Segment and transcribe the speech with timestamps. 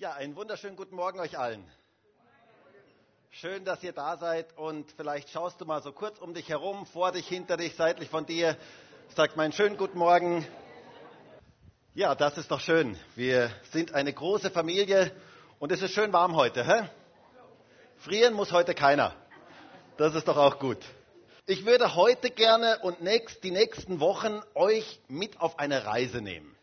[0.00, 1.68] Ja, einen wunderschönen guten Morgen euch allen.
[3.30, 6.86] Schön, dass ihr da seid und vielleicht schaust du mal so kurz um dich herum,
[6.86, 8.56] vor dich, hinter dich, seitlich von dir.
[9.16, 10.46] Sagt meinen schönen guten Morgen.
[11.94, 12.96] Ja, das ist doch schön.
[13.16, 15.10] Wir sind eine große Familie
[15.58, 16.64] und es ist schön warm heute.
[16.64, 16.88] Hä?
[17.96, 19.16] Frieren muss heute keiner.
[19.96, 20.78] Das ist doch auch gut.
[21.44, 26.56] Ich würde heute gerne und nächst, die nächsten Wochen euch mit auf eine Reise nehmen.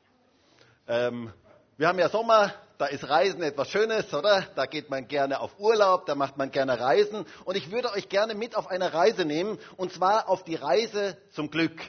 [0.88, 1.34] Ähm,
[1.76, 4.46] wir haben ja Sommer, da ist Reisen etwas Schönes, oder?
[4.56, 7.26] Da geht man gerne auf Urlaub, da macht man gerne Reisen.
[7.46, 11.18] Und ich würde euch gerne mit auf eine Reise nehmen, und zwar auf die Reise
[11.32, 11.80] zum Glück.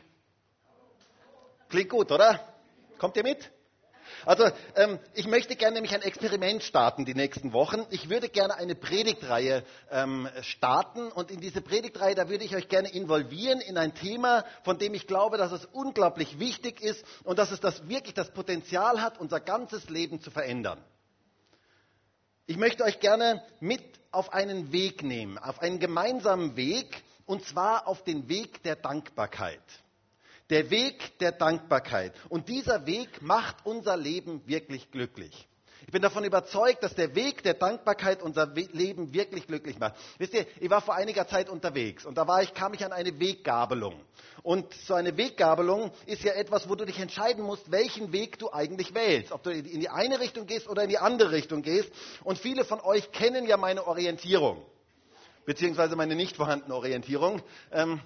[1.68, 2.40] Klingt gut, oder?
[2.98, 3.50] Kommt ihr mit?
[4.26, 4.44] Also
[4.74, 7.86] ähm, ich möchte gerne nämlich ein Experiment starten die nächsten Wochen.
[7.90, 12.68] Ich würde gerne eine Predigtreihe ähm, starten und in diese Predigtreihe, da würde ich euch
[12.68, 17.38] gerne involvieren in ein Thema, von dem ich glaube, dass es unglaublich wichtig ist und
[17.38, 20.82] dass es das wirklich das Potenzial hat, unser ganzes Leben zu verändern.
[22.46, 27.86] Ich möchte euch gerne mit auf einen Weg nehmen, auf einen gemeinsamen Weg, und zwar
[27.86, 29.62] auf den Weg der Dankbarkeit.
[30.50, 32.12] Der Weg der Dankbarkeit.
[32.28, 35.48] Und dieser Weg macht unser Leben wirklich glücklich.
[35.86, 39.94] Ich bin davon überzeugt, dass der Weg der Dankbarkeit unser Leben wirklich glücklich macht.
[40.18, 42.92] Wisst ihr, ich war vor einiger Zeit unterwegs und da war ich, kam ich an
[42.92, 43.94] eine Weggabelung.
[44.42, 48.52] Und so eine Weggabelung ist ja etwas, wo du dich entscheiden musst, welchen Weg du
[48.52, 49.30] eigentlich wählst.
[49.30, 51.92] Ob du in die eine Richtung gehst oder in die andere Richtung gehst.
[52.24, 54.64] Und viele von euch kennen ja meine Orientierung
[55.46, 57.40] beziehungsweise meine nicht vorhandene Orientierung.
[57.72, 58.00] Ähm,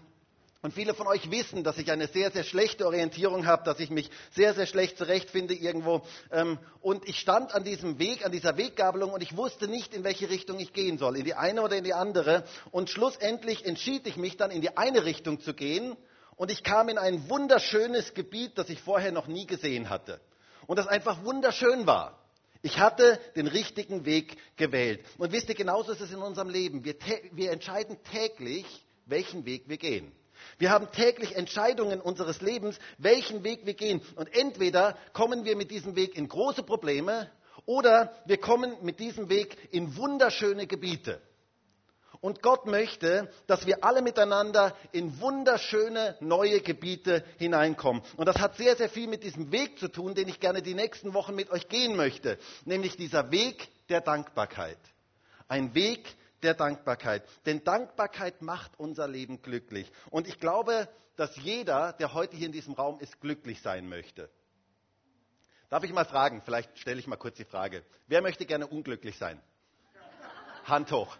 [0.62, 3.88] und viele von euch wissen, dass ich eine sehr, sehr schlechte Orientierung habe, dass ich
[3.88, 6.02] mich sehr, sehr schlecht zurechtfinde irgendwo.
[6.30, 10.04] Ähm, und ich stand an diesem Weg, an dieser Weggabelung und ich wusste nicht, in
[10.04, 12.44] welche Richtung ich gehen soll, in die eine oder in die andere.
[12.72, 15.96] Und schlussendlich entschied ich mich dann, in die eine Richtung zu gehen.
[16.36, 20.20] Und ich kam in ein wunderschönes Gebiet, das ich vorher noch nie gesehen hatte.
[20.66, 22.18] Und das einfach wunderschön war.
[22.60, 25.06] Ich hatte den richtigen Weg gewählt.
[25.16, 26.84] Und wisst ihr, genauso ist es in unserem Leben.
[26.84, 26.96] Wir,
[27.32, 28.66] wir entscheiden täglich,
[29.06, 30.12] welchen Weg wir gehen.
[30.58, 34.00] Wir haben täglich Entscheidungen unseres Lebens, welchen Weg wir gehen.
[34.16, 37.30] Und entweder kommen wir mit diesem Weg in große Probleme
[37.66, 41.20] oder wir kommen mit diesem Weg in wunderschöne Gebiete.
[42.20, 48.02] Und Gott möchte, dass wir alle miteinander in wunderschöne neue Gebiete hineinkommen.
[48.16, 50.74] Und das hat sehr, sehr viel mit diesem Weg zu tun, den ich gerne die
[50.74, 52.38] nächsten Wochen mit euch gehen möchte.
[52.66, 54.78] Nämlich dieser Weg der Dankbarkeit.
[55.48, 57.22] Ein Weg der Dankbarkeit.
[57.46, 59.90] Denn Dankbarkeit macht unser Leben glücklich.
[60.10, 64.30] Und ich glaube, dass jeder, der heute hier in diesem Raum ist, glücklich sein möchte.
[65.68, 69.16] Darf ich mal fragen, vielleicht stelle ich mal kurz die Frage, wer möchte gerne unglücklich
[69.18, 69.40] sein?
[70.64, 71.16] Hand hoch.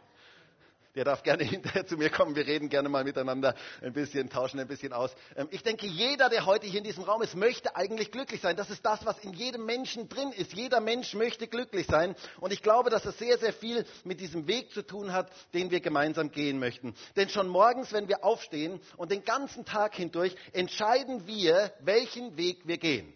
[0.95, 2.35] Der darf gerne hinterher zu mir kommen.
[2.35, 5.15] Wir reden gerne mal miteinander ein bisschen, tauschen ein bisschen aus.
[5.37, 8.57] Ähm, ich denke, jeder, der heute hier in diesem Raum ist, möchte eigentlich glücklich sein.
[8.57, 10.53] Das ist das, was in jedem Menschen drin ist.
[10.53, 12.17] Jeder Mensch möchte glücklich sein.
[12.41, 15.71] Und ich glaube, dass es sehr, sehr viel mit diesem Weg zu tun hat, den
[15.71, 16.95] wir gemeinsam gehen möchten.
[17.17, 22.67] Denn schon morgens, wenn wir aufstehen und den ganzen Tag hindurch, entscheiden wir, welchen Weg
[22.67, 23.13] wir gehen.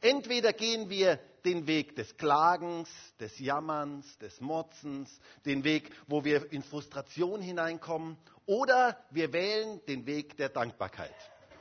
[0.00, 6.52] Entweder gehen wir den Weg des Klagens, des Jammerns, des Motzens, den Weg, wo wir
[6.52, 11.14] in Frustration hineinkommen, oder wir wählen den Weg der Dankbarkeit.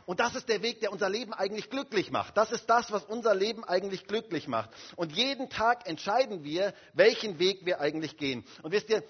[0.06, 2.35] Und das ist der Weg, der unser Leben eigentlich glücklich macht.
[2.35, 4.72] Das ist das, was unser Leben eigentlich glücklich macht.
[4.95, 8.44] Und jeden Tag entscheiden wir, welchen Weg wir eigentlich gehen.
[8.63, 9.03] Und wisst ihr,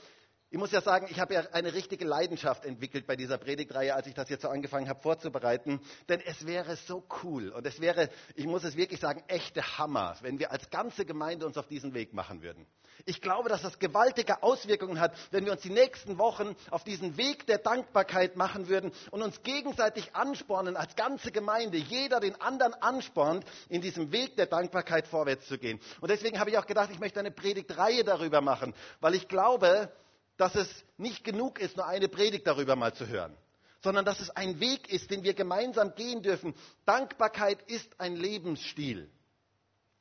[0.51, 4.07] ich muss ja sagen, ich habe ja eine richtige Leidenschaft entwickelt bei dieser Predigtreihe, als
[4.07, 5.79] ich das jetzt so angefangen habe vorzubereiten.
[6.07, 10.15] Denn es wäre so cool und es wäre, ich muss es wirklich sagen, echte Hammer,
[10.21, 12.65] wenn wir als ganze Gemeinde uns auf diesen Weg machen würden.
[13.05, 17.15] Ich glaube, dass das gewaltige Auswirkungen hat, wenn wir uns die nächsten Wochen auf diesen
[17.15, 22.73] Weg der Dankbarkeit machen würden und uns gegenseitig anspornen als ganze Gemeinde, jeder den anderen
[22.73, 25.79] anspornt, in diesem Weg der Dankbarkeit vorwärts zu gehen.
[26.01, 29.91] Und deswegen habe ich auch gedacht, ich möchte eine Predigtreihe darüber machen, weil ich glaube,
[30.39, 33.35] dass es nicht genug ist, nur eine Predigt darüber mal zu hören,
[33.83, 36.55] sondern dass es ein Weg ist, den wir gemeinsam gehen dürfen.
[36.85, 39.09] Dankbarkeit ist ein Lebensstil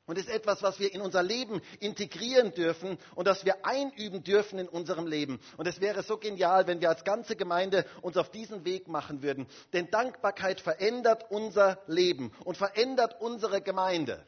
[0.05, 4.59] und ist etwas, was wir in unser Leben integrieren dürfen und das wir einüben dürfen
[4.59, 5.41] in unserem Leben.
[5.57, 9.21] Und es wäre so genial, wenn wir als ganze Gemeinde uns auf diesen Weg machen
[9.21, 9.45] würden.
[9.73, 14.25] Denn Dankbarkeit verändert unser Leben und verändert unsere Gemeinde.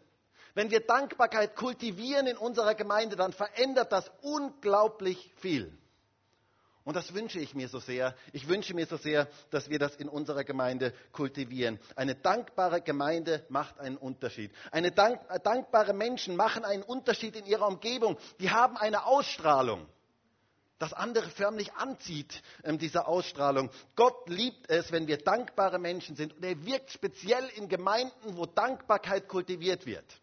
[0.56, 5.77] Wenn wir Dankbarkeit kultivieren in unserer Gemeinde, dann verändert das unglaublich viel.
[6.83, 8.16] Und das wünsche ich mir so sehr.
[8.33, 11.80] Ich wünsche mir so sehr, dass wir das in unserer Gemeinde kultivieren.
[11.95, 14.51] Eine dankbare Gemeinde macht einen Unterschied.
[14.72, 18.18] Eine dank äh, dankbare Menschen machen einen Unterschied in ihrer Umgebung.
[18.39, 19.86] Die haben eine Ausstrahlung,
[20.80, 23.69] das andere förmlich anzieht, ähm, diese Ausstrahlung.
[23.95, 26.33] Gott liebt es, wenn wir dankbare Menschen sind.
[26.36, 30.20] Und er wirkt speziell in Gemeinden, wo Dankbarkeit kultiviert wird.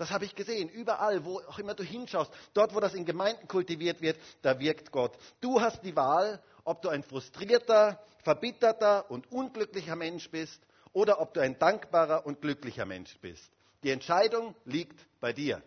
[0.00, 0.70] Das habe ich gesehen.
[0.70, 4.90] Überall, wo auch immer du hinschaust, dort, wo das in Gemeinden kultiviert wird, da wirkt
[4.92, 5.12] Gott.
[5.42, 10.58] Du hast die Wahl, ob du ein frustrierter, verbitterter und unglücklicher Mensch bist
[10.94, 13.44] oder ob du ein dankbarer und glücklicher Mensch bist.
[13.82, 15.62] Die Entscheidung liegt bei dir.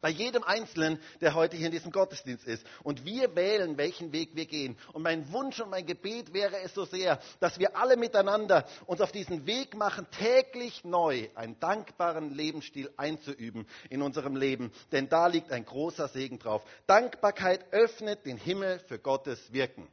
[0.00, 2.64] Bei jedem Einzelnen, der heute hier in diesem Gottesdienst ist.
[2.84, 4.78] Und wir wählen, welchen Weg wir gehen.
[4.92, 9.00] Und mein Wunsch und mein Gebet wäre es so sehr, dass wir alle miteinander uns
[9.00, 14.70] auf diesen Weg machen, täglich neu einen dankbaren Lebensstil einzuüben in unserem Leben.
[14.92, 16.62] Denn da liegt ein großer Segen drauf.
[16.86, 19.88] Dankbarkeit öffnet den Himmel für Gottes Wirken.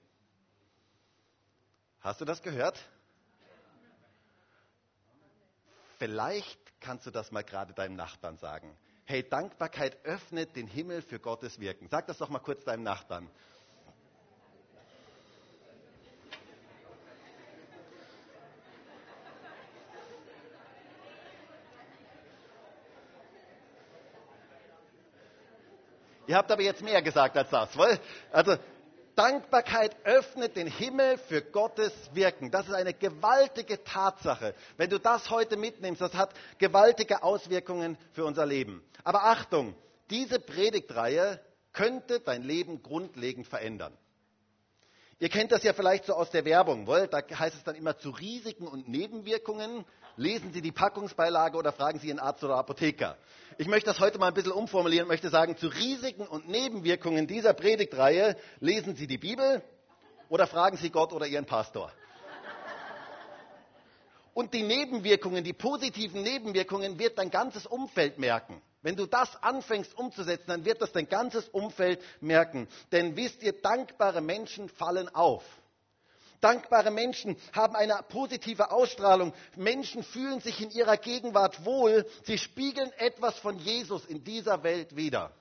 [2.02, 2.80] Hast du das gehört?
[5.98, 11.20] Vielleicht kannst du das mal gerade deinem Nachbarn sagen hey, Dankbarkeit öffnet den Himmel für
[11.20, 11.88] Gottes Wirken.
[11.90, 13.30] Sag das doch mal kurz deinem Nachbarn.
[26.28, 28.00] Ihr habt aber jetzt mehr gesagt als das, weil,
[28.32, 28.58] also
[29.16, 32.52] Dankbarkeit öffnet den Himmel für Gottes Wirken.
[32.52, 34.54] Das ist eine gewaltige Tatsache.
[34.78, 38.84] Wenn du das heute mitnimmst, das hat gewaltige Auswirkungen für unser Leben.
[39.04, 39.76] Aber Achtung,
[40.10, 41.40] diese Predigtreihe
[41.74, 43.98] könnte dein Leben grundlegend verändern.
[45.18, 47.98] Ihr kennt das ja vielleicht so aus der Werbung, weil da heißt es dann immer
[47.98, 49.86] zu Risiken und Nebenwirkungen.
[50.18, 53.18] Lesen Sie die Packungsbeilage oder fragen Sie Ihren Arzt oder Apotheker.
[53.58, 57.54] Ich möchte das heute mal ein bisschen umformulieren, möchte sagen, zu Risiken und Nebenwirkungen dieser
[57.54, 59.62] Predigtreihe lesen Sie die Bibel
[60.28, 61.92] oder fragen Sie Gott oder Ihren Pastor.
[64.34, 68.62] Und die Nebenwirkungen, die positiven Nebenwirkungen wird dein ganzes Umfeld merken.
[68.86, 72.68] Wenn du das anfängst umzusetzen, dann wird das dein ganzes Umfeld merken.
[72.92, 75.44] Denn wisst ihr, dankbare Menschen fallen auf.
[76.40, 79.34] Dankbare Menschen haben eine positive Ausstrahlung.
[79.56, 82.06] Menschen fühlen sich in ihrer Gegenwart wohl.
[82.26, 85.32] Sie spiegeln etwas von Jesus in dieser Welt wider.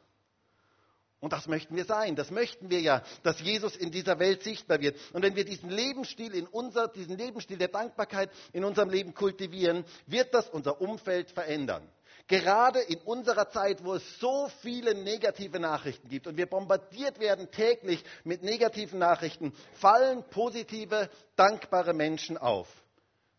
[1.21, 2.17] Und das möchten wir sein.
[2.17, 4.97] Das möchten wir ja, dass Jesus in dieser Welt sichtbar wird.
[5.13, 9.85] Und wenn wir diesen Lebensstil in unser, diesen Lebensstil der Dankbarkeit in unserem Leben kultivieren,
[10.07, 11.87] wird das unser Umfeld verändern.
[12.27, 17.51] Gerade in unserer Zeit, wo es so viele negative Nachrichten gibt und wir bombardiert werden
[17.51, 22.67] täglich mit negativen Nachrichten, fallen positive, dankbare Menschen auf.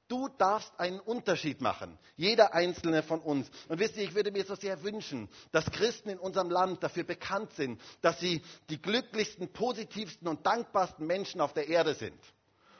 [0.07, 3.49] Du darfst einen Unterschied machen, jeder einzelne von uns.
[3.69, 7.05] Und wisst ihr, ich würde mir so sehr wünschen, dass Christen in unserem Land dafür
[7.05, 12.19] bekannt sind, dass sie die glücklichsten, positivsten und dankbarsten Menschen auf der Erde sind.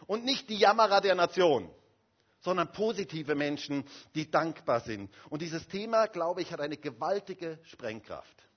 [0.05, 1.67] Und nicht die Jammerer der Nation
[2.45, 3.83] sondern positive Menschen,
[4.13, 5.11] die dankbar sind.
[5.31, 8.47] Und dieses Thema, glaube ich, hat eine gewaltige Sprengkraft.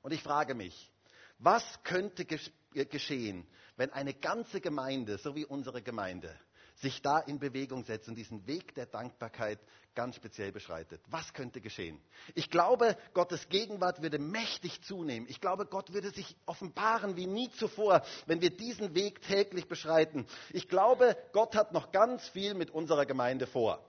[0.00, 0.90] Und ich frage mich,
[1.38, 3.46] was könnte geschehen,
[3.76, 6.34] wenn eine ganze Gemeinde, so wie unsere Gemeinde,
[6.76, 9.58] sich da in Bewegung setzt und diesen Weg der Dankbarkeit
[9.94, 11.00] ganz speziell beschreitet.
[11.08, 11.98] Was könnte geschehen?
[12.34, 15.26] Ich glaube, Gottes Gegenwart würde mächtig zunehmen.
[15.28, 20.26] Ich glaube, Gott würde sich offenbaren wie nie zuvor, wenn wir diesen Weg täglich beschreiten.
[20.50, 23.82] Ich glaube, Gott hat noch ganz viel mit unserer Gemeinde vor.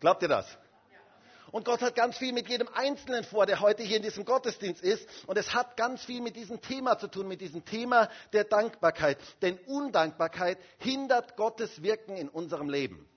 [0.00, 0.46] Glaubt ihr das?
[1.50, 4.82] Und Gott hat ganz viel mit jedem Einzelnen vor, der heute hier in diesem Gottesdienst
[4.82, 5.08] ist.
[5.26, 9.18] Und es hat ganz viel mit diesem Thema zu tun, mit diesem Thema der Dankbarkeit.
[9.40, 13.08] Denn Undankbarkeit hindert Gottes Wirken in unserem Leben.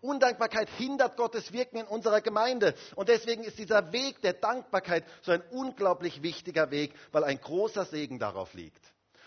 [0.00, 2.74] Undankbarkeit hindert Gottes Wirken in unserer Gemeinde.
[2.94, 7.84] Und deswegen ist dieser Weg der Dankbarkeit so ein unglaublich wichtiger Weg, weil ein großer
[7.84, 8.80] Segen darauf liegt.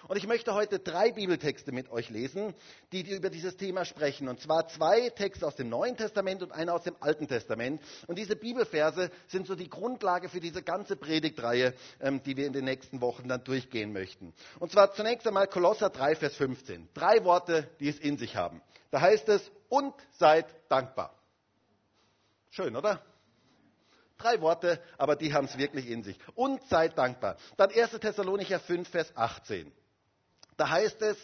[0.10, 2.56] Und ich möchte heute drei Bibeltexte mit euch lesen,
[2.92, 4.28] die, über dieses Thema sprechen.
[4.28, 7.80] Und zwar zwei Texte aus dem Neuen Testament und einer aus dem Alten Testament.
[8.08, 12.54] Und diese Bibelverse sind so die Grundlage für diese ganze Predigtreihe, ähm, die wir in
[12.54, 14.34] den nächsten Wochen dann durchgehen möchten.
[14.58, 16.90] Und zwar zunächst einmal Kolosser 3, Vers 15.
[16.96, 18.64] Drei Worte, die es in sich haben.
[18.90, 21.14] Da heißt es, und seid dankbar.
[22.50, 23.00] Schön, oder?
[24.18, 26.18] Drei Worte, aber die haben es wirklich in sich.
[26.34, 27.38] Und seid dankbar.
[27.58, 27.92] Dann 1.
[27.92, 29.72] Thessalonicher 5, Vers 18.
[30.60, 31.18] Da heißt es,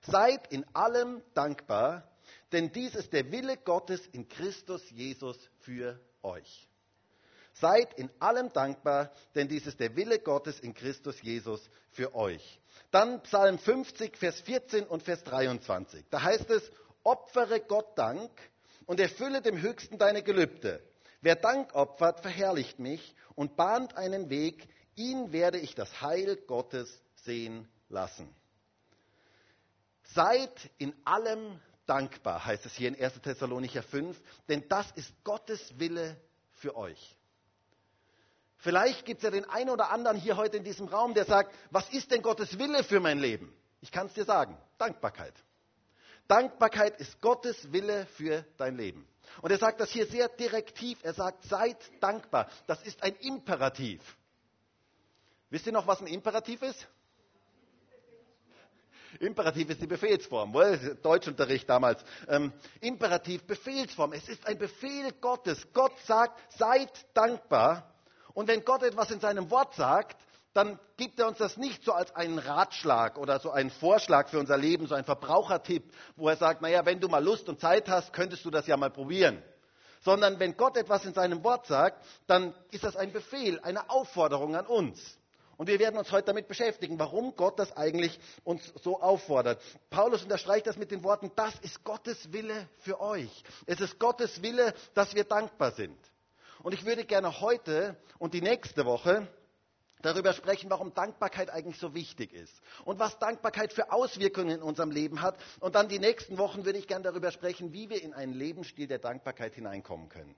[0.00, 2.10] seid in allem dankbar,
[2.52, 6.66] denn dies ist der Wille Gottes in Christus Jesus für euch.
[7.52, 12.60] Seid in allem dankbar, denn dies ist der Wille Gottes in Christus Jesus für euch.
[12.90, 16.06] Dann Psalm 50, Vers 14 und Vers 23.
[16.08, 16.70] Da heißt es,
[17.02, 18.30] opfere Gott Dank
[18.86, 20.82] und erfülle dem Höchsten deine Gelübde.
[21.20, 27.02] Wer Dank opfert, verherrlicht mich und bahnt einen Weg, ihn werde ich das Heil Gottes
[27.16, 28.34] sehen lassen.
[30.14, 33.20] Seid in allem dankbar, heißt es hier in 1.
[33.22, 36.20] Thessalonicher 5, denn das ist Gottes Wille
[36.52, 37.16] für euch.
[38.56, 41.54] Vielleicht gibt es ja den einen oder anderen hier heute in diesem Raum, der sagt,
[41.70, 43.54] was ist denn Gottes Wille für mein Leben?
[43.80, 45.34] Ich kann es dir sagen, Dankbarkeit.
[46.26, 49.08] Dankbarkeit ist Gottes Wille für dein Leben.
[49.40, 50.98] Und er sagt das hier sehr direktiv.
[51.02, 52.48] Er sagt, seid dankbar.
[52.66, 54.02] Das ist ein Imperativ.
[55.50, 56.86] Wisst ihr noch, was ein Imperativ ist?
[59.20, 60.52] Imperativ ist die Befehlsform,
[61.02, 62.04] Deutschunterricht damals.
[62.28, 64.12] Ähm, Imperativ, Befehlsform.
[64.12, 65.66] Es ist ein Befehl Gottes.
[65.72, 67.94] Gott sagt, seid dankbar.
[68.34, 70.16] Und wenn Gott etwas in seinem Wort sagt,
[70.54, 74.38] dann gibt er uns das nicht so als einen Ratschlag oder so einen Vorschlag für
[74.38, 75.84] unser Leben, so einen Verbrauchertipp,
[76.16, 78.76] wo er sagt, naja, wenn du mal Lust und Zeit hast, könntest du das ja
[78.76, 79.42] mal probieren.
[80.00, 84.54] Sondern wenn Gott etwas in seinem Wort sagt, dann ist das ein Befehl, eine Aufforderung
[84.54, 85.17] an uns.
[85.58, 89.60] Und wir werden uns heute damit beschäftigen, warum Gott das eigentlich uns so auffordert.
[89.90, 93.42] Paulus unterstreicht das mit den Worten, das ist Gottes Wille für euch.
[93.66, 95.98] Es ist Gottes Wille, dass wir dankbar sind.
[96.62, 99.26] Und ich würde gerne heute und die nächste Woche
[100.00, 104.92] darüber sprechen, warum Dankbarkeit eigentlich so wichtig ist und was Dankbarkeit für Auswirkungen in unserem
[104.92, 105.36] Leben hat.
[105.58, 108.86] Und dann die nächsten Wochen würde ich gerne darüber sprechen, wie wir in einen Lebensstil
[108.86, 110.36] der Dankbarkeit hineinkommen können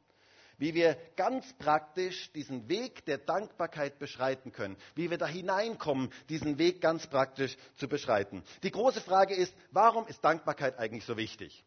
[0.61, 6.59] wie wir ganz praktisch diesen Weg der Dankbarkeit beschreiten können, wie wir da hineinkommen, diesen
[6.59, 8.45] Weg ganz praktisch zu beschreiten.
[8.62, 11.64] Die große Frage ist, warum ist Dankbarkeit eigentlich so wichtig?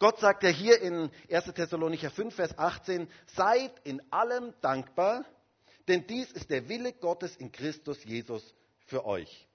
[0.00, 1.54] Gott sagt ja hier in 1.
[1.54, 5.24] Thessalonicher 5, Vers 18, seid in allem dankbar,
[5.86, 8.54] denn dies ist der Wille Gottes in Christus Jesus
[8.86, 9.48] für euch.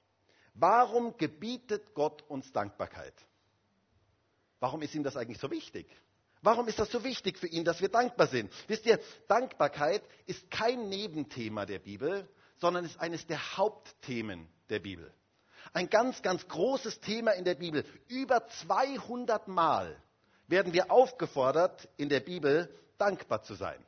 [0.54, 3.14] Warum gebietet Gott uns Dankbarkeit?
[4.62, 5.88] Warum ist ihm das eigentlich so wichtig?
[6.42, 8.52] Warum ist das so wichtig für ihn, dass wir dankbar sind?
[8.68, 12.28] Wisst ihr, Dankbarkeit ist kein Nebenthema der Bibel,
[12.58, 15.12] sondern ist eines der Hauptthemen der Bibel.
[15.74, 17.84] Ein ganz, ganz großes Thema in der Bibel.
[18.08, 19.96] Über 200 Mal
[20.48, 23.84] werden wir aufgefordert, in der Bibel dankbar zu sein.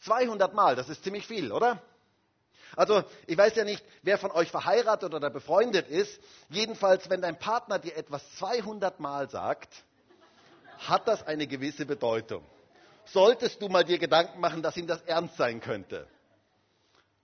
[0.00, 1.82] 200 Mal, das ist ziemlich viel, oder?
[2.76, 6.20] Also, ich weiß ja nicht, wer von euch verheiratet oder befreundet ist.
[6.48, 9.84] Jedenfalls, wenn dein Partner dir etwas 200 Mal sagt,
[10.88, 12.44] hat das eine gewisse Bedeutung.
[13.06, 16.06] Solltest du mal dir Gedanken machen, dass ihm das ernst sein könnte.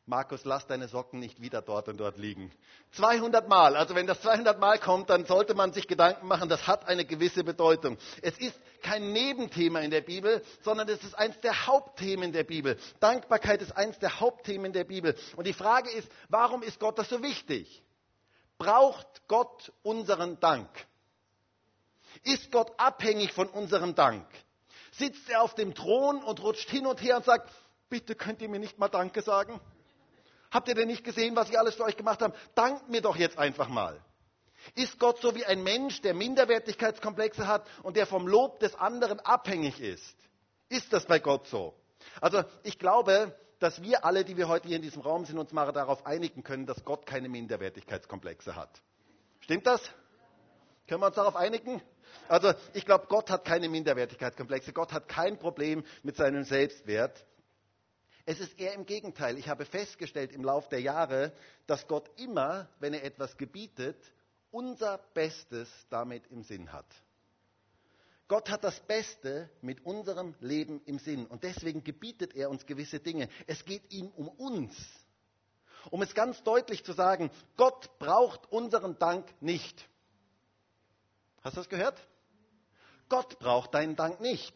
[0.09, 2.53] Markus, lass deine Socken nicht wieder dort und dort liegen.
[2.93, 6.69] 200 Mal, also wenn das 200 Mal kommt, dann sollte man sich Gedanken machen, das
[6.69, 7.99] hat eine gewisse Bedeutung.
[8.23, 12.79] Es ist kein Nebenthema in der Bibel, sondern es ist eines der Hauptthemen der Bibel.
[13.01, 15.17] Dankbarkeit ist eines der Hauptthemen der Bibel.
[15.35, 17.83] Und die Frage ist, warum ist Gott das so wichtig?
[18.59, 20.69] Braucht Gott unseren Dank?
[22.25, 24.27] Ist Gott abhängig von unserem Dank?
[24.93, 27.51] Sitzt er auf dem Thron und rutscht hin und her und sagt,
[27.89, 29.61] bitte könnt ihr mir nicht mal Danke sagen?
[30.51, 32.35] Habt ihr denn nicht gesehen, was ich alles für euch gemacht habe?
[32.55, 34.01] Dankt mir doch jetzt einfach mal.
[34.75, 39.21] Ist Gott so wie ein Mensch, der Minderwertigkeitskomplexe hat und der vom Lob des anderen
[39.21, 40.17] abhängig ist?
[40.69, 41.75] Ist das bei Gott so?
[42.21, 45.53] Also ich glaube, dass wir alle, die wir heute hier in diesem Raum sind, uns
[45.53, 48.83] mal darauf einigen können, dass Gott keine Minderwertigkeitskomplexe hat.
[49.41, 49.81] Stimmt das?
[50.87, 51.83] Können wir uns darauf einigen?
[52.29, 54.73] Also ich glaube, Gott hat keine Minderwertigkeitskomplexe.
[54.73, 57.25] Gott hat kein Problem mit seinem Selbstwert.
[58.25, 59.39] Es ist eher im Gegenteil.
[59.39, 61.33] Ich habe festgestellt im Laufe der Jahre,
[61.67, 63.97] dass Gott immer, wenn er etwas gebietet,
[64.51, 66.87] unser Bestes damit im Sinn hat.
[68.29, 72.99] Gott hat das Beste mit unserem Leben im Sinn und deswegen gebietet er uns gewisse
[72.99, 73.29] Dinge.
[73.47, 74.75] Es geht ihm um uns.
[75.91, 79.89] Um es ganz deutlich zu sagen, Gott braucht unseren Dank nicht.
[81.47, 81.97] Hast du das gehört?
[83.09, 84.53] Gott braucht deinen Dank nicht.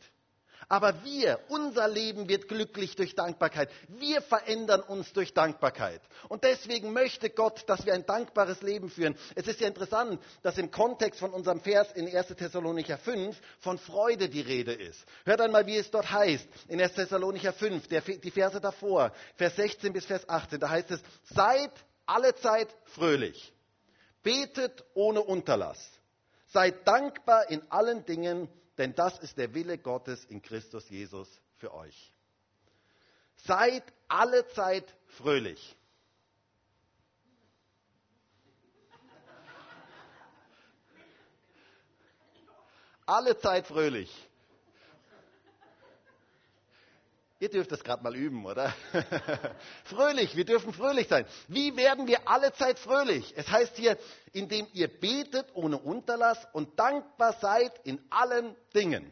[0.69, 3.71] Aber wir, unser Leben wird glücklich durch Dankbarkeit.
[3.87, 6.01] Wir verändern uns durch Dankbarkeit.
[6.29, 9.17] Und deswegen möchte Gott, dass wir ein dankbares Leben führen.
[9.37, 12.27] Es ist ja interessant, dass im Kontext von unserem Vers in 1.
[12.27, 15.05] Thessalonicher 5 von Freude die Rede ist.
[15.25, 16.49] Hört einmal, wie es dort heißt.
[16.67, 16.95] In 1.
[16.95, 21.71] Thessalonicher 5, der, die Verse davor, Vers 16 bis Vers 18, da heißt es, seid
[22.05, 23.53] alle Zeit fröhlich.
[24.25, 26.00] Betet ohne Unterlass
[26.53, 31.29] Seid dankbar in allen Dingen, denn das ist der Wille Gottes in Christus Jesus
[31.59, 32.13] für euch.
[33.37, 35.77] Seid alle Zeit fröhlich.
[43.07, 44.30] Alle Zeit fröhlich.
[47.51, 48.73] Ihr dürft das gerade mal üben, oder?
[49.85, 51.27] fröhlich, wir dürfen fröhlich sein.
[51.49, 53.35] Wie werden wir alle Zeit fröhlich?
[53.37, 53.99] Es heißt hier,
[54.33, 59.11] indem ihr betet ohne Unterlass und dankbar seid in allen Dingen.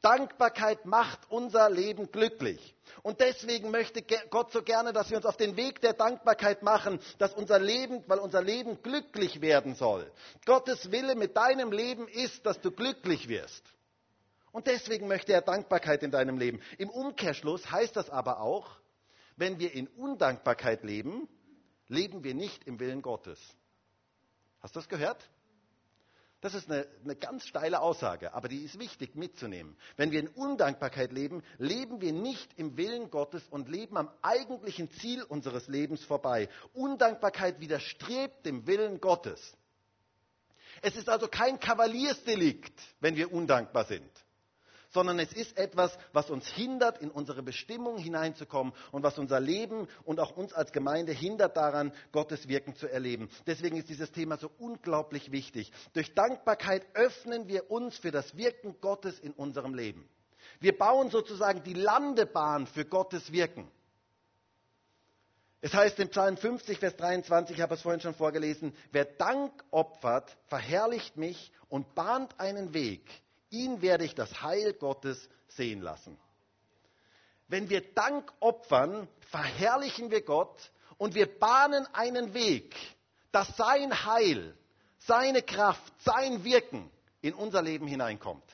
[0.00, 2.74] Dankbarkeit macht unser Leben glücklich.
[3.02, 6.98] Und deswegen möchte Gott so gerne, dass wir uns auf den Weg der Dankbarkeit machen,
[7.18, 10.10] dass unser Leben, weil unser Leben glücklich werden soll.
[10.46, 13.62] Gottes Wille mit deinem Leben ist, dass du glücklich wirst.
[14.56, 16.62] Und deswegen möchte er Dankbarkeit in deinem Leben.
[16.78, 18.78] Im Umkehrschluss heißt das aber auch,
[19.36, 21.28] wenn wir in Undankbarkeit leben,
[21.88, 23.38] leben wir nicht im Willen Gottes.
[24.60, 25.28] Hast du das gehört?
[26.40, 29.76] Das ist eine, eine, ganz steile Aussage, aber die ist wichtig mitzunehmen.
[29.98, 34.90] Wenn wir in Undankbarkeit leben, leben wir nicht im Willen Gottes und leben am eigentlichen
[34.90, 36.48] Ziel unseres Lebens vorbei.
[36.72, 39.54] Undankbarkeit widerstrebt dem Willen Gottes.
[40.80, 44.10] Es ist also kein Kavaliersdelikt, wenn wir undankbar sind
[44.96, 49.88] sondern es ist etwas, was uns hindert, in unsere Bestimmung hineinzukommen und was unser Leben
[50.04, 53.28] und auch uns als Gemeinde hindert daran, Gottes Wirken zu erleben.
[53.46, 55.70] Deswegen ist dieses Thema so unglaublich wichtig.
[55.92, 60.08] Durch Dankbarkeit öffnen wir uns für das Wirken Gottes in unserem Leben.
[60.60, 63.70] Wir bauen sozusagen die Landebahn für Gottes Wirken.
[65.60, 69.52] Es heißt im Psalm 50, Vers 23, ich habe es vorhin schon vorgelesen, wer Dank
[69.70, 73.02] opfert, verherrlicht mich und bahnt einen Weg
[73.50, 76.18] ihn werde ich das Heil Gottes sehen lassen.
[77.48, 82.74] Wenn wir Dank opfern, verherrlichen wir Gott und wir bahnen einen Weg,
[83.30, 84.56] dass sein Heil,
[84.98, 88.44] seine Kraft, sein Wirken in unser Leben hineinkommt.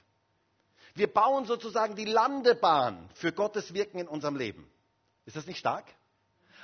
[0.94, 4.70] Wir bauen sozusagen die Landebahn für Gottes Wirken in unserem Leben.
[5.24, 5.86] Ist das nicht stark?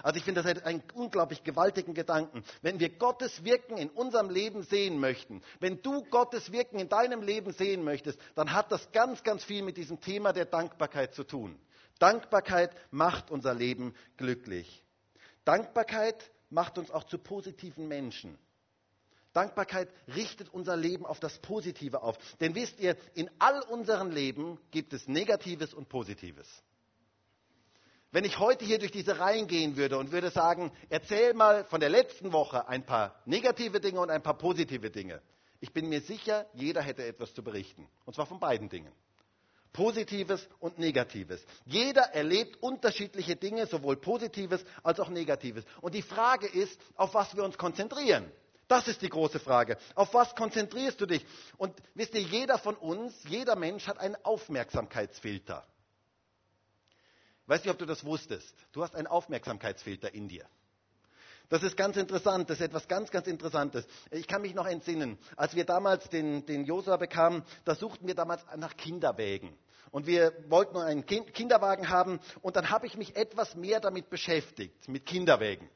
[0.03, 2.45] Also ich finde das einen unglaublich gewaltigen Gedanken.
[2.63, 7.23] Wenn wir Gottes Wirken in unserem Leben sehen möchten, wenn du Gottes Wirken in deinem
[7.23, 11.25] Leben sehen möchtest, dann hat das ganz, ganz viel mit diesem Thema der Dankbarkeit zu
[11.25, 11.59] tun.
[11.99, 14.85] Dankbarkeit macht unser Leben glücklich.
[15.45, 18.39] Dankbarkeit macht uns auch zu positiven Menschen.
[19.33, 22.19] Dankbarkeit richtet unser Leben auf das Positive auf.
[22.41, 26.49] Denn wisst ihr, in all unserem Leben gibt es Negatives und Positives.
[28.11, 31.81] Wenn ich heute hier durch diese Reihen gehen würde und würde sagen, erzähl mal von
[31.81, 35.21] der letzten Woche ein paar negative Dinge und ein paar positive Dinge.
[35.61, 37.87] Ich bin mir sicher, jeder hätte etwas zu berichten.
[38.07, 38.93] Und zwar von beiden Dingen.
[39.75, 41.45] Positives und Negatives.
[41.67, 45.65] Jeder erlebt unterschiedliche Dinge, sowohl Positives als auch Negatives.
[45.83, 48.31] Und die Frage ist, auf was wir uns konzentrieren.
[48.69, 49.77] Das ist die große Frage.
[49.95, 51.25] Auf was konzentrierst du dich?
[51.59, 55.67] Und wisst ihr, jeder von uns, jeder Mensch hat einen Aufmerksamkeitsfilter.
[57.49, 58.55] Weiß nicht, ob du das wusstest.
[58.73, 60.47] Du hast einen Aufmerksamkeitsfilter in dir.
[61.49, 63.87] Das ist ganz interessant, das ist etwas ganz, ganz Interessantes.
[64.11, 68.15] Ich kann mich noch entsinnen, als wir damals den, den Josua bekamen, da suchten wir
[68.15, 69.57] damals nach Kinderwägen.
[69.91, 74.87] Und wir wollten einen Kinderwagen haben und dann habe ich mich etwas mehr damit beschäftigt,
[74.87, 75.71] mit Kinderwägen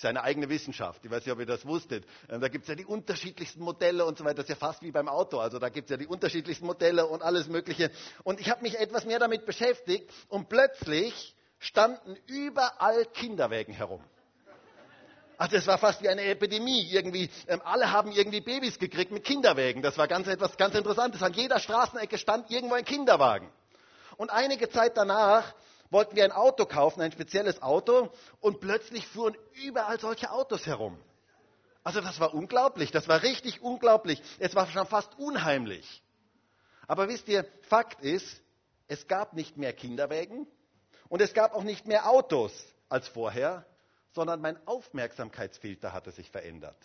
[0.00, 1.04] ist eine eigene Wissenschaft.
[1.04, 2.06] Ich weiß nicht, ob ihr das wusstet.
[2.28, 4.36] Ähm, da gibt es ja die unterschiedlichsten Modelle und so weiter.
[4.36, 5.38] Das ist ja fast wie beim Auto.
[5.38, 7.90] Also da gibt es ja die unterschiedlichsten Modelle und alles Mögliche.
[8.24, 14.02] Und ich habe mich etwas mehr damit beschäftigt und plötzlich standen überall Kinderwägen herum.
[15.36, 16.90] Also es war fast wie eine Epidemie.
[16.90, 19.82] Irgendwie, ähm, alle haben irgendwie Babys gekriegt mit Kinderwägen.
[19.82, 21.22] Das war ganz etwas ganz Interessantes.
[21.22, 23.50] An jeder Straßenecke stand irgendwo ein Kinderwagen.
[24.16, 25.54] Und einige Zeit danach
[25.90, 30.98] wollten wir ein Auto kaufen, ein spezielles Auto, und plötzlich fuhren überall solche Autos herum.
[31.82, 34.22] Also das war unglaublich, das war richtig unglaublich.
[34.38, 36.02] Es war schon fast unheimlich.
[36.86, 38.42] Aber wisst ihr, Fakt ist,
[38.88, 40.46] es gab nicht mehr Kinderwägen
[41.08, 42.52] und es gab auch nicht mehr Autos
[42.88, 43.64] als vorher,
[44.12, 46.76] sondern mein Aufmerksamkeitsfilter hatte sich verändert.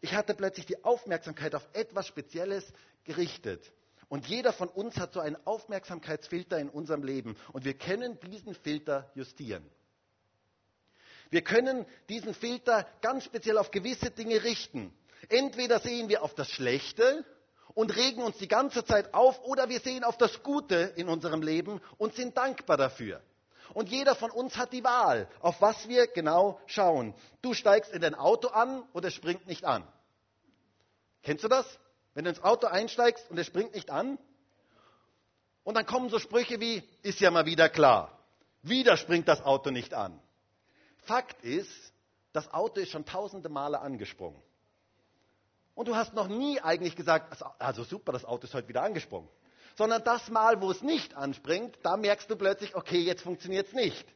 [0.00, 2.72] Ich hatte plötzlich die Aufmerksamkeit auf etwas Spezielles
[3.04, 3.70] gerichtet.
[4.12, 7.34] Und jeder von uns hat so einen Aufmerksamkeitsfilter in unserem Leben.
[7.54, 9.64] Und wir können diesen Filter justieren.
[11.30, 14.92] Wir können diesen Filter ganz speziell auf gewisse Dinge richten.
[15.30, 17.24] Entweder sehen wir auf das Schlechte
[17.72, 21.40] und regen uns die ganze Zeit auf, oder wir sehen auf das Gute in unserem
[21.40, 23.22] Leben und sind dankbar dafür.
[23.72, 27.14] Und jeder von uns hat die Wahl, auf was wir genau schauen.
[27.40, 29.90] Du steigst in dein Auto an oder springt nicht an.
[31.22, 31.64] Kennst du das?
[32.14, 34.18] Wenn du ins Auto einsteigst und es springt nicht an,
[35.64, 38.18] und dann kommen so Sprüche wie, ist ja mal wieder klar,
[38.62, 40.20] wieder springt das Auto nicht an.
[41.04, 41.70] Fakt ist,
[42.32, 44.40] das Auto ist schon tausende Male angesprungen.
[45.74, 49.28] Und du hast noch nie eigentlich gesagt, also super, das Auto ist heute wieder angesprungen.
[49.76, 53.72] Sondern das Mal, wo es nicht anspringt, da merkst du plötzlich, okay, jetzt funktioniert es
[53.72, 54.06] nicht.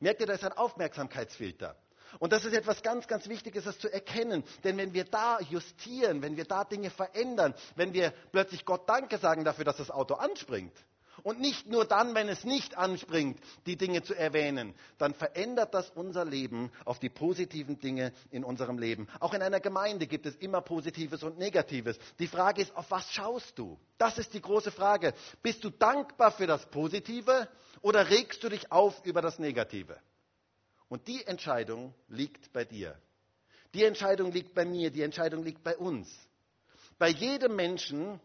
[0.00, 1.76] Merkt ihr, da ist ein Aufmerksamkeitsfilter.
[2.18, 4.44] Und das ist etwas ganz, ganz Wichtiges, das zu erkennen.
[4.64, 9.18] Denn wenn wir da justieren, wenn wir da Dinge verändern, wenn wir plötzlich Gott Danke
[9.18, 10.72] sagen dafür, dass das Auto anspringt,
[11.22, 15.90] und nicht nur dann, wenn es nicht anspringt, die Dinge zu erwähnen, dann verändert das
[15.90, 19.08] unser Leben auf die positiven Dinge in unserem Leben.
[19.20, 21.98] Auch in einer Gemeinde gibt es immer Positives und Negatives.
[22.18, 23.78] Die Frage ist, auf was schaust du?
[23.98, 25.14] Das ist die große Frage.
[25.42, 27.48] Bist du dankbar für das Positive
[27.80, 29.96] oder regst du dich auf über das Negative?
[30.88, 32.96] Und die Entscheidung liegt bei dir.
[33.74, 36.08] Die Entscheidung liegt bei mir, die Entscheidung liegt bei uns.
[36.98, 38.20] Bei jedem Menschen,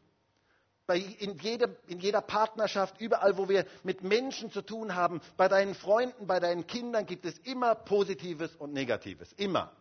[0.85, 5.47] bei, in, jeder, in jeder Partnerschaft, überall, wo wir mit Menschen zu tun haben, bei
[5.47, 9.33] deinen Freunden, bei deinen Kindern gibt es immer Positives und Negatives.
[9.33, 9.71] Immer.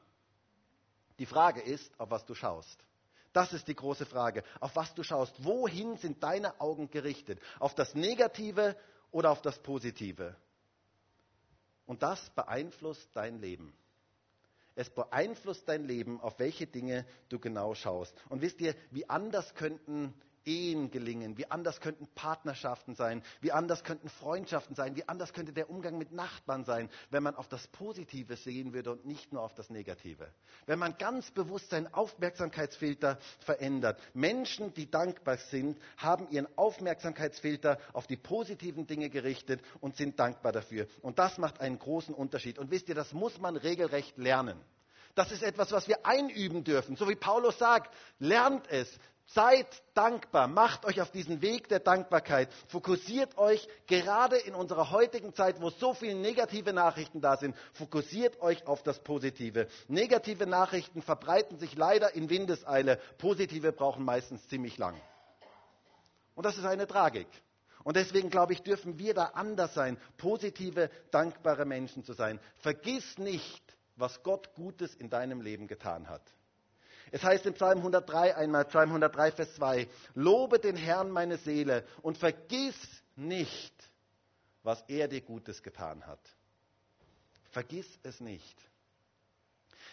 [1.18, 2.82] Die Frage ist, auf was du schaust.
[3.32, 5.32] Das ist die große Frage, auf was du schaust.
[5.44, 7.38] Wohin sind deine Augen gerichtet?
[7.60, 8.76] Auf das Negative
[9.12, 10.34] oder auf das Positive?
[11.90, 13.72] Und das beeinflusst dein Leben.
[14.76, 18.14] Es beeinflusst dein Leben, auf welche Dinge du genau schaust.
[18.29, 23.85] Und wisst ihr, wie anders könnten Ehen gelingen, wie anders könnten Partnerschaften sein, wie anders
[23.85, 27.66] könnten Freundschaften sein, wie anders könnte der Umgang mit Nachbarn sein, wenn man auf das
[27.68, 30.29] Positive sehen würde und nicht nur auf das Negative.
[30.66, 34.00] Wenn man ganz bewusst seinen Aufmerksamkeitsfilter verändert.
[34.14, 40.53] Menschen, die dankbar sind, haben ihren Aufmerksamkeitsfilter auf die positiven Dinge gerichtet und sind dankbar
[40.53, 40.87] dafür.
[41.03, 42.59] Und das macht einen großen Unterschied.
[42.59, 44.61] Und wisst ihr, das muss man regelrecht lernen.
[45.14, 46.96] Das ist etwas, was wir einüben dürfen.
[46.96, 48.88] So wie Paulus sagt, lernt es,
[49.32, 55.34] Seid dankbar, macht euch auf diesen Weg der Dankbarkeit, fokussiert euch gerade in unserer heutigen
[55.34, 59.68] Zeit, wo so viele negative Nachrichten da sind, fokussiert euch auf das Positive.
[59.86, 65.00] Negative Nachrichten verbreiten sich leider in Windeseile, positive brauchen meistens ziemlich lang.
[66.34, 67.28] Und das ist eine Tragik.
[67.84, 72.40] Und deswegen glaube ich, dürfen wir da anders sein, positive, dankbare Menschen zu sein.
[72.56, 73.62] Vergiss nicht,
[73.94, 76.22] was Gott Gutes in deinem Leben getan hat.
[77.12, 81.84] Es heißt im Psalm 103 einmal, Psalm 103, Vers 2, Lobe den Herrn meine Seele
[82.02, 82.76] und vergiss
[83.16, 83.74] nicht,
[84.62, 86.20] was er dir Gutes getan hat.
[87.50, 88.56] Vergiss es nicht.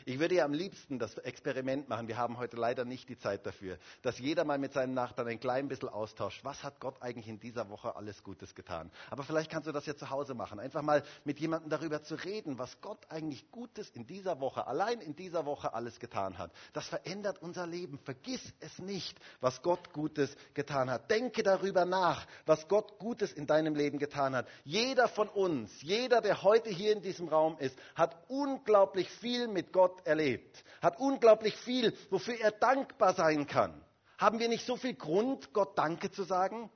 [0.08, 3.46] Ich würde ja am liebsten das Experiment machen, wir haben heute leider nicht die Zeit
[3.46, 6.46] dafür, dass jeder mal mit seinem Nachbarn ein klein bisschen austauscht.
[6.46, 8.89] Was hat Gott eigentlich in dieser Woche alles Gutes getan?
[9.10, 10.62] Aber vielleicht kannst du das ja zu Hause machen.
[10.62, 15.02] Einfach mal mit jemandem darüber zu reden, was Gott eigentlich Gutes in dieser Woche, allein
[15.02, 16.54] in dieser Woche alles getan hat.
[16.72, 18.00] Das verändert unser Leben.
[18.00, 21.12] Vergiss es nicht, was Gott Gutes getan hat.
[21.12, 24.48] Denke darüber nach, was Gott Gutes in deinem Leben getan hat.
[24.63, 29.74] Jeder von uns, jeder, der heute hier in diesem Raum ist, hat unglaublich viel mit
[29.74, 33.84] Gott erlebt, hat unglaublich viel, wofür er dankbar sein kann.
[34.18, 36.70] Haben wir nicht so viel Grund, Gott Danke zu sagen?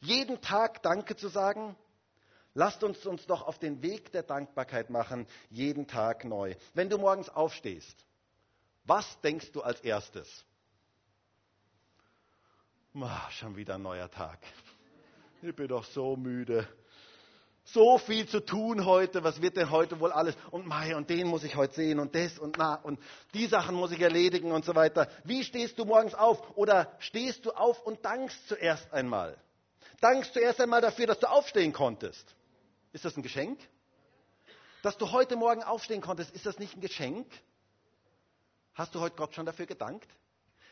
[0.00, 1.76] Jeden Tag Danke zu sagen?
[2.54, 6.54] Lasst uns uns doch auf den Weg der Dankbarkeit machen, jeden Tag neu.
[6.72, 8.06] Wenn du morgens aufstehst,
[8.84, 10.44] was denkst du als erstes?
[12.94, 14.38] Oh, schon wieder ein neuer Tag.
[15.42, 16.68] Ich bin doch so müde
[17.64, 20.36] so viel zu tun heute, was wird denn heute wohl alles?
[20.50, 23.00] Und Mai, und den muss ich heute sehen und das und na, und
[23.32, 25.08] die Sachen muss ich erledigen und so weiter.
[25.24, 26.56] Wie stehst du morgens auf?
[26.56, 29.36] Oder stehst du auf und dankst zuerst einmal?
[30.00, 32.34] Dankst zuerst einmal dafür, dass du aufstehen konntest.
[32.92, 33.58] Ist das ein Geschenk?
[34.82, 37.26] Dass du heute Morgen aufstehen konntest, ist das nicht ein Geschenk?
[38.74, 40.08] Hast du heute Gott schon dafür gedankt?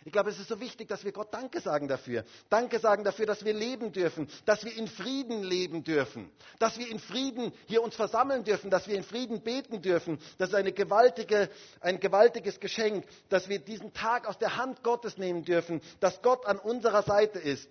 [0.04, 2.24] Ich glaube, es ist so wichtig, dass wir Gott Danke sagen dafür.
[2.50, 6.88] Danke sagen dafür, dass wir leben dürfen, dass wir in Frieden leben dürfen, dass wir
[6.88, 10.18] in Frieden hier uns versammeln dürfen, dass wir in Frieden beten dürfen.
[10.38, 11.48] Das ist eine gewaltige,
[11.80, 16.46] ein gewaltiges Geschenk, dass wir diesen Tag aus der Hand Gottes nehmen dürfen, dass Gott
[16.46, 17.68] an unserer Seite ist,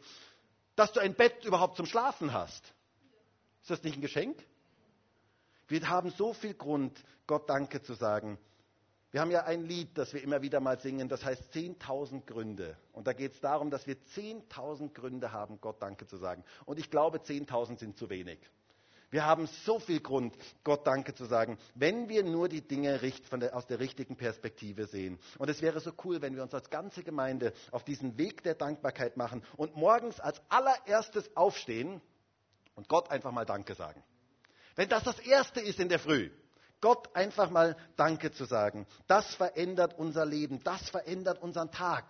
[0.76, 2.64] dass du ein Bett überhaupt zum Schlafen hast.
[3.62, 4.38] Ist das nicht ein Geschenk?
[5.68, 8.38] Wir haben so viel Grund, Gott Danke zu sagen.
[9.12, 12.78] Wir haben ja ein Lied, das wir immer wieder mal singen, das heißt 10.000 Gründe.
[12.94, 16.46] Und da geht es darum, dass wir 10.000 Gründe haben, Gott Danke zu sagen.
[16.66, 18.40] Und ich glaube, 10.000 sind zu wenig.
[19.10, 23.02] Wir haben so viel Grund, Gott Danke zu sagen, wenn wir nur die Dinge
[23.52, 25.20] aus der richtigen Perspektive sehen.
[25.38, 28.56] Und es wäre so cool, wenn wir uns als ganze Gemeinde auf diesen Weg der
[28.56, 32.00] Dankbarkeit machen und morgens als allererstes aufstehen
[32.76, 34.02] und Gott einfach mal Danke sagen.
[34.78, 36.32] Wenn das das Erste ist in der Früh,
[36.82, 38.88] Gott einfach mal Danke zu sagen.
[39.08, 42.06] Das verändert unser Leben, das verändert unseren Tag.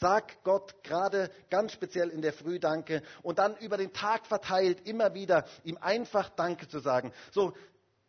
[0.00, 4.86] Sag Gott gerade ganz speziell in der Früh Danke und dann über den Tag verteilt
[4.86, 7.12] immer wieder ihm einfach Danke zu sagen.
[7.32, 7.54] So,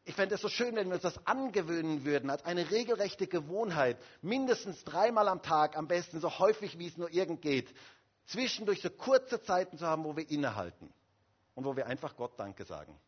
[0.06, 3.98] ich fände es so schön, wenn wir uns das angewöhnen würden, als eine regelrechte Gewohnheit,
[4.22, 7.74] mindestens dreimal am Tag, am besten so häufig wie es nur irgend geht,
[8.26, 10.92] zwischendurch so kurze Zeiten zu haben, wo wir innehalten
[11.56, 13.00] und wo wir einfach Gott Danke sagen.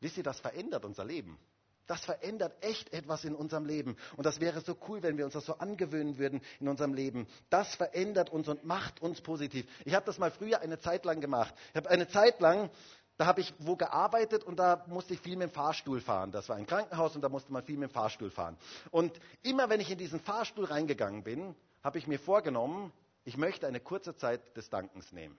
[0.00, 1.38] Wisst ihr, das verändert unser Leben.
[1.86, 3.96] Das verändert echt etwas in unserem Leben.
[4.16, 7.26] Und das wäre so cool, wenn wir uns das so angewöhnen würden in unserem Leben.
[7.50, 9.66] Das verändert uns und macht uns positiv.
[9.84, 11.54] Ich habe das mal früher eine Zeit lang gemacht.
[11.70, 12.70] Ich habe eine Zeit lang,
[13.18, 16.32] da habe ich wo gearbeitet und da musste ich viel mit dem Fahrstuhl fahren.
[16.32, 18.56] Das war ein Krankenhaus und da musste man viel mit dem Fahrstuhl fahren.
[18.90, 22.92] Und immer wenn ich in diesen Fahrstuhl reingegangen bin, habe ich mir vorgenommen,
[23.24, 25.38] ich möchte eine kurze Zeit des Dankens nehmen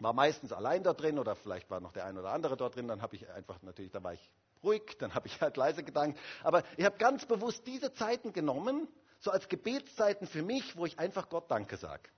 [0.00, 2.88] war meistens allein dort drin oder vielleicht war noch der ein oder andere dort drin,
[2.88, 4.30] dann habe ich einfach natürlich, da war ich
[4.64, 6.18] ruhig, dann habe ich halt leise gedankt.
[6.42, 8.88] Aber ich habe ganz bewusst diese Zeiten genommen,
[9.20, 12.08] so als Gebetszeiten für mich, wo ich einfach Gott Danke sage.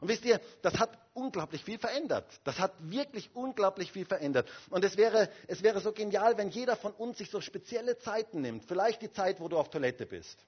[0.00, 2.26] Und wisst ihr, das hat unglaublich viel verändert.
[2.44, 4.50] Das hat wirklich unglaublich viel verändert.
[4.70, 8.40] Und es wäre, es wäre so genial, wenn jeder von uns sich so spezielle Zeiten
[8.40, 8.64] nimmt.
[8.64, 10.38] Vielleicht die Zeit, wo du auf Toilette bist.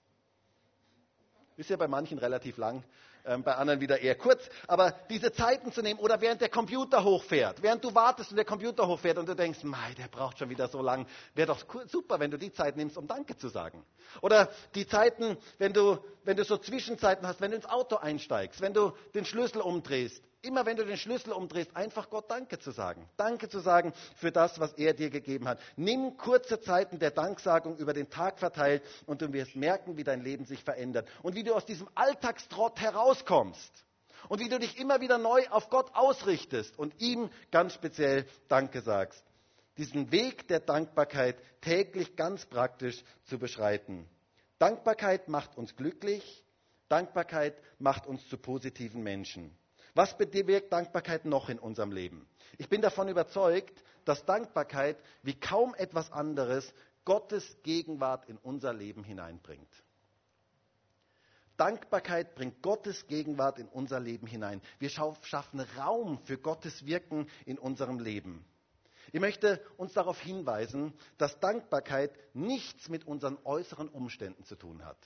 [1.56, 2.82] Ist ja bei manchen relativ lang.
[3.24, 4.42] Ähm, bei anderen wieder eher kurz.
[4.66, 8.44] Aber diese Zeiten zu nehmen oder während der Computer hochfährt, während du wartest und der
[8.44, 12.20] Computer hochfährt und du denkst, mei, der braucht schon wieder so lang, wäre doch super,
[12.20, 13.84] wenn du die Zeit nimmst, um Danke zu sagen.
[14.20, 18.60] Oder die Zeiten, wenn du, wenn du so Zwischenzeiten hast, wenn du ins Auto einsteigst,
[18.60, 22.70] wenn du den Schlüssel umdrehst, immer wenn du den Schlüssel umdrehst, einfach Gott Danke zu
[22.70, 23.08] sagen.
[23.16, 25.58] Danke zu sagen für das, was er dir gegeben hat.
[25.76, 30.22] Nimm kurze Zeiten der Danksagung über den Tag verteilt und du wirst merken, wie dein
[30.22, 33.72] Leben sich verändert und wie du aus diesem Alltagstrott herauskommst
[34.28, 38.80] und wie du dich immer wieder neu auf Gott ausrichtest und ihm ganz speziell Danke
[38.80, 39.24] sagst.
[39.76, 44.08] Diesen Weg der Dankbarkeit täglich ganz praktisch zu beschreiten.
[44.58, 46.44] Dankbarkeit macht uns glücklich.
[46.88, 49.50] Dankbarkeit macht uns zu positiven Menschen.
[49.94, 52.26] Was bewirkt Dankbarkeit noch in unserem Leben?
[52.58, 59.04] Ich bin davon überzeugt, dass Dankbarkeit wie kaum etwas anderes Gottes Gegenwart in unser Leben
[59.04, 59.68] hineinbringt.
[61.56, 64.60] Dankbarkeit bringt Gottes Gegenwart in unser Leben hinein.
[64.80, 68.44] Wir schaffen Raum für Gottes Wirken in unserem Leben.
[69.12, 74.98] Ich möchte uns darauf hinweisen, dass Dankbarkeit nichts mit unseren äußeren Umständen zu tun hat.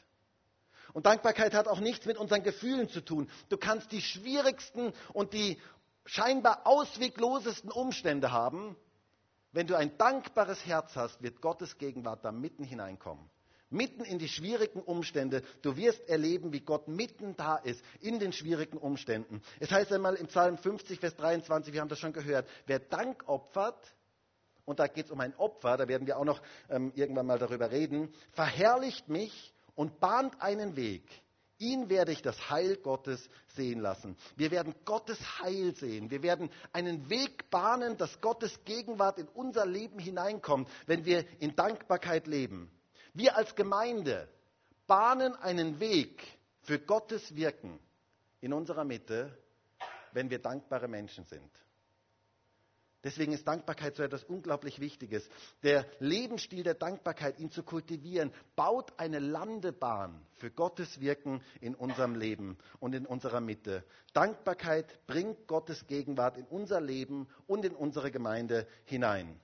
[0.93, 3.31] Und Dankbarkeit hat auch nichts mit unseren Gefühlen zu tun.
[3.49, 5.59] Du kannst die schwierigsten und die
[6.05, 8.77] scheinbar ausweglosesten Umstände haben.
[9.53, 13.29] Wenn du ein dankbares Herz hast, wird Gottes Gegenwart da mitten hineinkommen.
[13.71, 15.43] Mitten in die schwierigen Umstände.
[15.61, 19.43] Du wirst erleben, wie Gott mitten da ist, in den schwierigen Umständen.
[19.61, 23.29] Es heißt einmal im Psalm 50, Vers 23, wir haben das schon gehört, wer Dank
[23.29, 23.95] opfert,
[24.65, 27.39] und da geht es um ein Opfer, da werden wir auch noch ähm, irgendwann mal
[27.39, 31.05] darüber reden, verherrlicht mich und bahnt einen Weg.
[31.59, 34.17] Ihn werde ich das Heil Gottes sehen lassen.
[34.35, 36.11] Wir werden Gottes Heil sehen.
[36.11, 41.55] Wir werden einen Weg bahnen, dass Gottes Gegenwart in unser Leben hineinkommt, wenn wir in
[41.55, 42.69] Dankbarkeit leben.
[43.15, 44.29] Wir als Gemeinde
[44.89, 46.25] bahnen einen Weg
[46.63, 47.79] für Gottes Wirken
[48.41, 49.33] in unserer Mitte,
[50.13, 51.51] wenn wir dankbare Menschen sind.
[53.05, 55.29] Deswegen ist Dankbarkeit so etwas unglaublich Wichtiges.
[55.63, 62.17] Der Lebensstil der Dankbarkeit, ihn zu kultivieren, baut eine Landebahn für Gottes Wirken in unserem
[62.17, 63.85] Leben und in unserer Mitte.
[64.15, 69.39] Dankbarkeit bringt Gottes Gegenwart in unser Leben und in unsere Gemeinde hinein.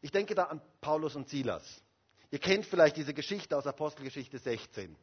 [0.00, 1.82] Ich denke da an Paulus und Silas.
[2.30, 4.96] Ihr kennt vielleicht diese Geschichte aus Apostelgeschichte 16.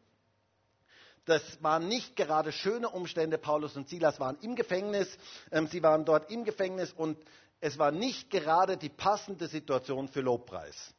[1.26, 3.38] Das waren nicht gerade schöne Umstände.
[3.38, 5.16] Paulus und Silas waren im Gefängnis.
[5.52, 7.18] Ähm, sie waren dort im Gefängnis und
[7.62, 10.94] es war nicht gerade die passende Situation für Lobpreis.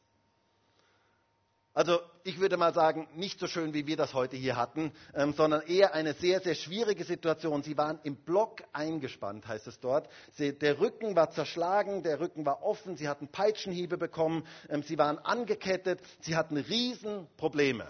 [1.73, 5.31] Also ich würde mal sagen, nicht so schön, wie wir das heute hier hatten, ähm,
[5.33, 7.63] sondern eher eine sehr, sehr schwierige Situation.
[7.63, 10.09] Sie waren im Block eingespannt, heißt es dort.
[10.33, 14.97] Sie, der Rücken war zerschlagen, der Rücken war offen, sie hatten Peitschenhiebe bekommen, ähm, sie
[14.97, 17.87] waren angekettet, sie hatten Riesenprobleme.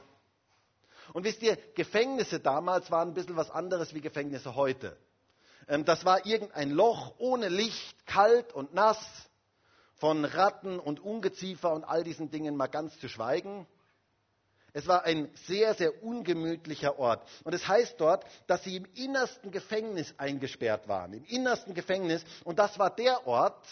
[1.13, 4.95] Und wisst ihr, Gefängnisse damals waren ein bisschen was anderes wie Gefängnisse heute.
[5.67, 8.99] Ähm, das war irgendein Loch ohne Licht, kalt und nass,
[9.95, 13.67] von Ratten und Ungeziefer und all diesen Dingen mal ganz zu schweigen.
[14.73, 17.27] Es war ein sehr, sehr ungemütlicher Ort.
[17.43, 21.13] Und es heißt dort, dass sie im innersten Gefängnis eingesperrt waren.
[21.13, 22.23] Im innersten Gefängnis.
[22.45, 23.67] Und das war der Ort,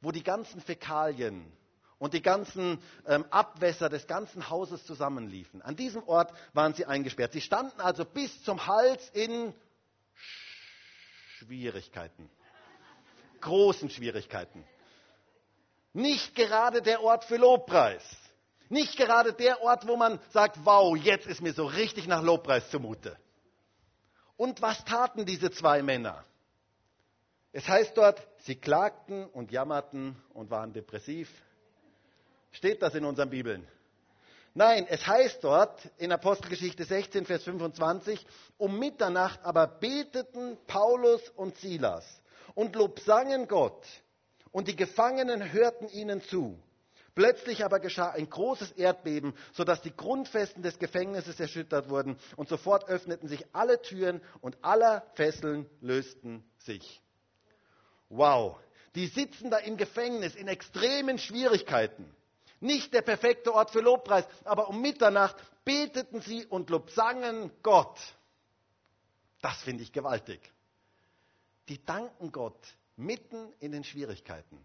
[0.00, 1.50] wo die ganzen Fäkalien
[1.98, 5.62] und die ganzen ähm, Abwässer des ganzen Hauses zusammenliefen.
[5.62, 7.32] An diesem Ort waren sie eingesperrt.
[7.32, 9.52] Sie standen also bis zum Hals in
[11.38, 12.28] Schwierigkeiten.
[13.40, 14.64] Großen Schwierigkeiten.
[15.92, 18.02] Nicht gerade der Ort für Lobpreis.
[18.68, 22.68] Nicht gerade der Ort, wo man sagt, wow, jetzt ist mir so richtig nach Lobpreis
[22.70, 23.16] zumute.
[24.36, 26.24] Und was taten diese zwei Männer?
[27.52, 31.30] Es heißt dort, sie klagten und jammerten und waren depressiv.
[32.50, 33.66] Steht das in unseren Bibeln?
[34.58, 41.56] Nein, es heißt dort in Apostelgeschichte 16, Vers 25, um Mitternacht aber beteten Paulus und
[41.58, 42.04] Silas
[42.56, 43.86] und lobsangen Gott
[44.50, 46.58] und die Gefangenen hörten ihnen zu.
[47.14, 52.88] Plötzlich aber geschah ein großes Erdbeben, sodass die Grundfesten des Gefängnisses erschüttert wurden und sofort
[52.88, 57.00] öffneten sich alle Türen und aller Fesseln lösten sich.
[58.08, 58.56] Wow,
[58.96, 62.12] die sitzen da im Gefängnis in extremen Schwierigkeiten.
[62.60, 67.98] Nicht der perfekte Ort für Lobpreis, aber um Mitternacht beteten sie und lobsangen Gott.
[69.40, 70.40] Das finde ich gewaltig.
[71.68, 72.58] Die danken Gott
[72.96, 74.64] mitten in den Schwierigkeiten,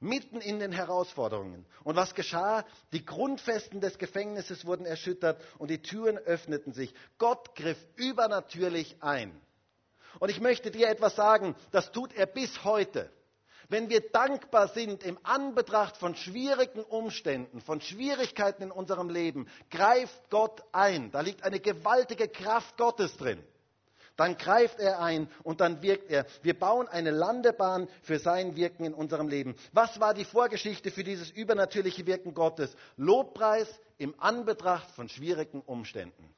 [0.00, 1.66] mitten in den Herausforderungen.
[1.82, 2.64] Und was geschah?
[2.92, 6.94] Die Grundfesten des Gefängnisses wurden erschüttert und die Türen öffneten sich.
[7.18, 9.38] Gott griff übernatürlich ein.
[10.20, 13.10] Und ich möchte dir etwas sagen, das tut er bis heute.
[13.74, 20.30] Wenn wir dankbar sind im Anbetracht von schwierigen Umständen, von Schwierigkeiten in unserem Leben, greift
[20.30, 21.10] Gott ein.
[21.10, 23.42] Da liegt eine gewaltige Kraft Gottes drin.
[24.14, 26.24] Dann greift er ein und dann wirkt er.
[26.42, 29.56] Wir bauen eine Landebahn für sein Wirken in unserem Leben.
[29.72, 32.76] Was war die Vorgeschichte für dieses übernatürliche Wirken Gottes?
[32.96, 33.66] Lobpreis
[33.98, 36.32] im Anbetracht von schwierigen Umständen.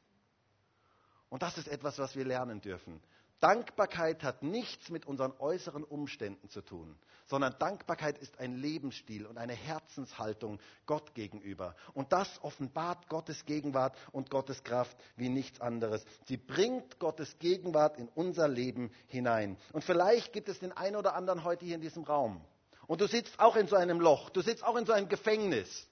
[1.28, 3.02] Und das ist etwas, was wir lernen dürfen.
[3.40, 9.36] Dankbarkeit hat nichts mit unseren äußeren Umständen zu tun, sondern Dankbarkeit ist ein Lebensstil und
[9.36, 11.76] eine Herzenshaltung Gott gegenüber.
[11.92, 16.04] Und das offenbart Gottes Gegenwart und Gottes Kraft wie nichts anderes.
[16.26, 19.58] Sie bringt Gottes Gegenwart in unser Leben hinein.
[19.72, 22.40] Und vielleicht gibt es den einen oder anderen heute hier in diesem Raum.
[22.86, 25.88] Und du sitzt auch in so einem Loch, du sitzt auch in so einem Gefängnis.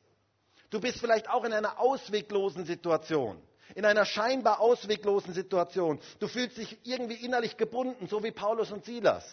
[0.70, 3.40] Du bist vielleicht auch in einer ausweglosen Situation
[3.74, 6.00] in einer scheinbar ausweglosen Situation.
[6.18, 9.24] Du fühlst dich irgendwie innerlich gebunden, so wie Paulus und Silas.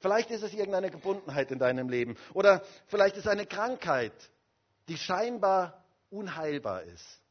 [0.00, 2.16] Vielleicht ist es irgendeine Gebundenheit in deinem Leben.
[2.34, 4.12] Oder vielleicht ist es eine Krankheit,
[4.88, 7.22] die scheinbar unheilbar ist.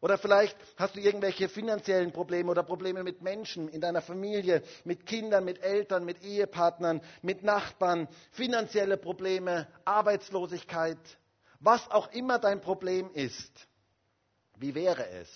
[0.00, 5.04] Oder vielleicht hast du irgendwelche finanziellen Probleme oder Probleme mit Menschen in deiner Familie, mit
[5.04, 10.96] Kindern, mit Eltern, mit Ehepartnern, mit Nachbarn, finanzielle Probleme, Arbeitslosigkeit,
[11.60, 13.52] was auch immer dein Problem ist.
[14.60, 15.28] Wie wäre es,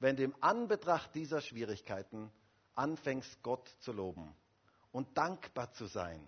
[0.00, 2.28] wenn du im Anbetracht dieser Schwierigkeiten
[2.74, 4.34] anfängst, Gott zu loben
[4.90, 6.20] und dankbar zu sein?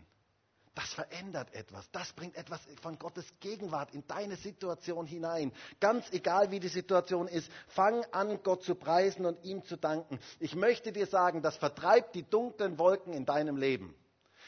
[0.76, 1.88] Das verändert etwas.
[1.90, 5.52] Das bringt etwas von Gottes Gegenwart in deine Situation hinein.
[5.80, 10.20] Ganz egal, wie die Situation ist, fang an, Gott zu preisen und ihm zu danken.
[10.38, 13.92] Ich möchte dir sagen, das vertreibt die dunklen Wolken in deinem Leben.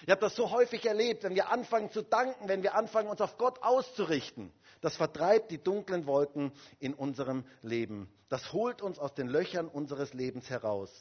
[0.02, 3.20] Ich habe das so häufig erlebt, wenn wir anfangen zu danken, wenn wir anfangen, uns
[3.20, 4.52] auf Gott auszurichten.
[4.86, 8.08] Das vertreibt die dunklen Wolken in unserem Leben.
[8.28, 10.92] Das holt uns aus den Löchern unseres Lebens heraus.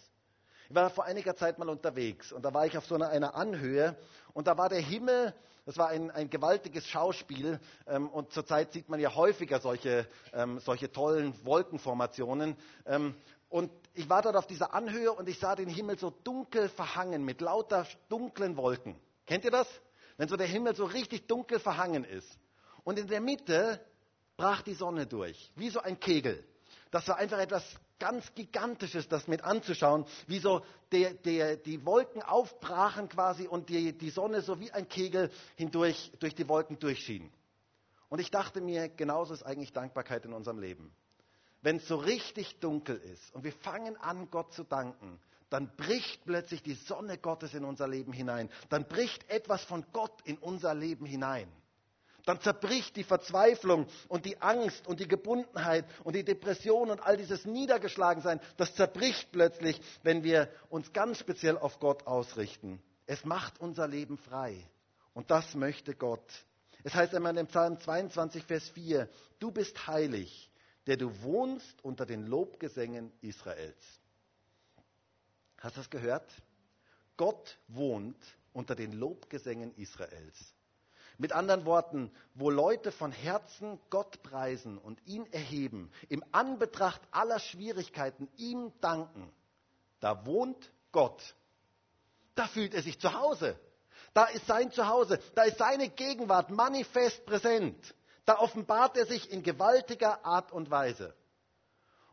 [0.67, 3.95] Ich war vor einiger Zeit mal unterwegs und da war ich auf so einer, Anhöhe
[4.33, 5.35] und da war der Himmel,
[5.67, 10.57] das war ein, ein gewaltiges Schauspiel ähm, und zurzeit sieht man ja häufiger solche, ähm,
[10.57, 12.55] solche tollen Wolkenformationen.
[12.87, 13.13] Ähm,
[13.49, 17.23] und ich war dort auf dieser Anhöhe und ich sah den Himmel so dunkel verhangen
[17.23, 18.95] mit lauter dunklen Wolken.
[19.27, 19.67] Kennt ihr das?
[20.17, 22.35] Wenn so der Himmel so richtig dunkel verhangen ist.
[22.85, 23.81] Und in der Mitte
[24.37, 26.45] brach die Sonne durch, wie so ein Kegel.
[26.91, 27.63] Das war einfach etwas
[27.99, 33.97] ganz Gigantisches, das mit anzuschauen, wie so der, der, die Wolken aufbrachen quasi und die,
[33.97, 37.31] die Sonne so wie ein Kegel hindurch durch die Wolken durchschien.
[38.07, 40.95] Und ich dachte mir, genauso ist eigentlich Dankbarkeit in unserem Leben.
[41.63, 45.19] Wenn es so richtig dunkel ist und wir fangen an, Gott zu danken,
[45.49, 48.51] dann bricht plötzlich die Sonne Gottes in unser Leben hinein.
[48.69, 51.51] Dann bricht etwas von Gott in unser Leben hinein
[52.25, 57.17] dann zerbricht die Verzweiflung und die Angst und die Gebundenheit und die Depression und all
[57.17, 62.81] dieses Niedergeschlagensein, das zerbricht plötzlich, wenn wir uns ganz speziell auf Gott ausrichten.
[63.05, 64.67] Es macht unser Leben frei.
[65.13, 66.25] Und das möchte Gott.
[66.83, 69.07] Es heißt einmal im Psalm 22, Vers 4,
[69.39, 70.51] du bist heilig,
[70.87, 74.01] der du wohnst unter den Lobgesängen Israels.
[75.59, 76.29] Hast du das gehört?
[77.17, 78.17] Gott wohnt
[78.53, 80.54] unter den Lobgesängen Israels.
[81.17, 87.39] Mit anderen Worten, wo Leute von Herzen Gott preisen und ihn erheben, im Anbetracht aller
[87.39, 89.31] Schwierigkeiten ihm danken,
[89.99, 91.35] da wohnt Gott.
[92.35, 93.57] Da fühlt er sich zu Hause.
[94.13, 95.19] Da ist sein Zuhause.
[95.35, 97.95] Da ist seine Gegenwart manifest präsent.
[98.25, 101.15] Da offenbart er sich in gewaltiger Art und Weise.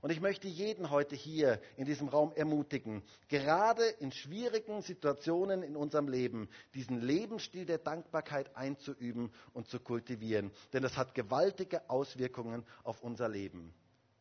[0.03, 5.77] Und ich möchte jeden heute hier in diesem Raum ermutigen, gerade in schwierigen Situationen in
[5.77, 10.51] unserem Leben, diesen Lebensstil der Dankbarkeit einzuüben und zu kultivieren.
[10.73, 13.73] Denn das hat gewaltige Auswirkungen auf unser Leben.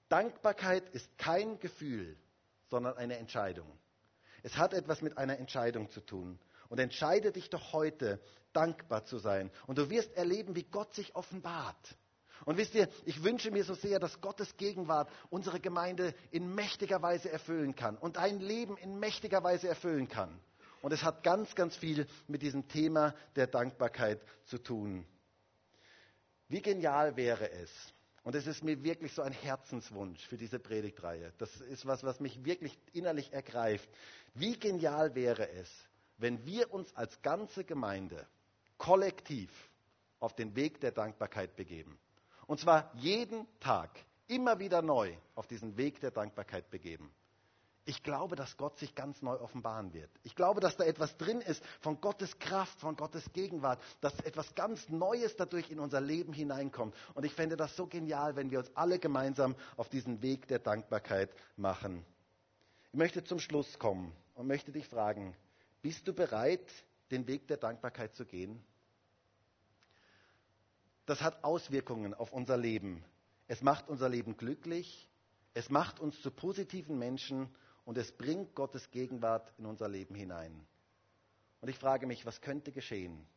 [0.08, 2.15] Dankbarkeit ist kein Gefühl,
[2.70, 3.67] sondern eine Entscheidung.
[4.44, 6.38] Es hat etwas mit einer Entscheidung zu tun.
[6.70, 8.22] Und entscheide dich doch heute,
[8.54, 9.50] dankbar zu sein.
[9.65, 11.98] Und du wirst erleben, wie Gott sich offenbart.
[12.45, 17.01] Und wisst ihr, ich wünsche mir so sehr, dass Gottes Gegenwart unsere Gemeinde in mächtiger
[17.01, 20.39] Weise erfüllen kann und ein Leben in mächtiger Weise erfüllen kann.
[20.82, 25.06] Und es hat ganz, ganz viel mit diesem Thema der Dankbarkeit zu tun.
[26.47, 27.69] Wie genial wäre es,
[28.23, 32.19] und es ist mir wirklich so ein Herzenswunsch für diese Predigtreihe, das ist was, was
[32.19, 33.89] mich wirklich innerlich ergreift.
[34.34, 35.69] Wie genial wäre es,
[36.17, 38.27] wenn wir uns als ganze Gemeinde
[38.77, 39.50] kollektiv
[40.19, 41.98] auf den Weg der Dankbarkeit begeben.
[42.52, 43.91] Und zwar jeden Tag,
[44.27, 47.10] immer wieder neu auf diesen Weg der Dankbarkeit begeben.
[47.85, 50.10] Ich glaube, dass Gott sich ganz neu offenbaren wird.
[50.23, 54.54] Ich glaube, dass da etwas drin ist von Gottes Kraft, von Gottes Gegenwart, dass etwas
[54.54, 56.93] ganz Neues dadurch in unser Leben hineinkommt.
[57.13, 60.60] Und ich fände das so genial, wenn wir uns alle gemeinsam auf diesen Weg der
[60.60, 62.06] Dankbarkeit machen.
[62.91, 65.37] Ich möchte zum Schluss kommen und möchte dich fragen,
[65.81, 66.69] bist du bereit,
[67.12, 68.62] den Weg der Dankbarkeit zu gehen?
[71.12, 73.03] Das hat Auswirkungen auf unser Leben.
[73.49, 75.09] Es macht unser Leben glücklich,
[75.53, 77.53] es macht uns zu positiven Menschen
[77.83, 80.65] und es bringt Gottes Gegenwart in unser Leben hinein.
[81.59, 83.27] Und ich frage mich, was könnte geschehen,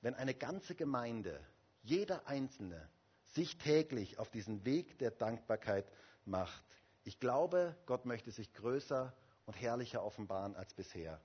[0.00, 1.38] wenn eine ganze Gemeinde,
[1.84, 2.88] jeder Einzelne,
[3.22, 5.86] sich täglich auf diesen Weg der Dankbarkeit
[6.24, 6.64] macht.
[7.04, 9.14] Ich glaube, Gott möchte sich größer
[9.46, 11.20] und herrlicher offenbaren als bisher.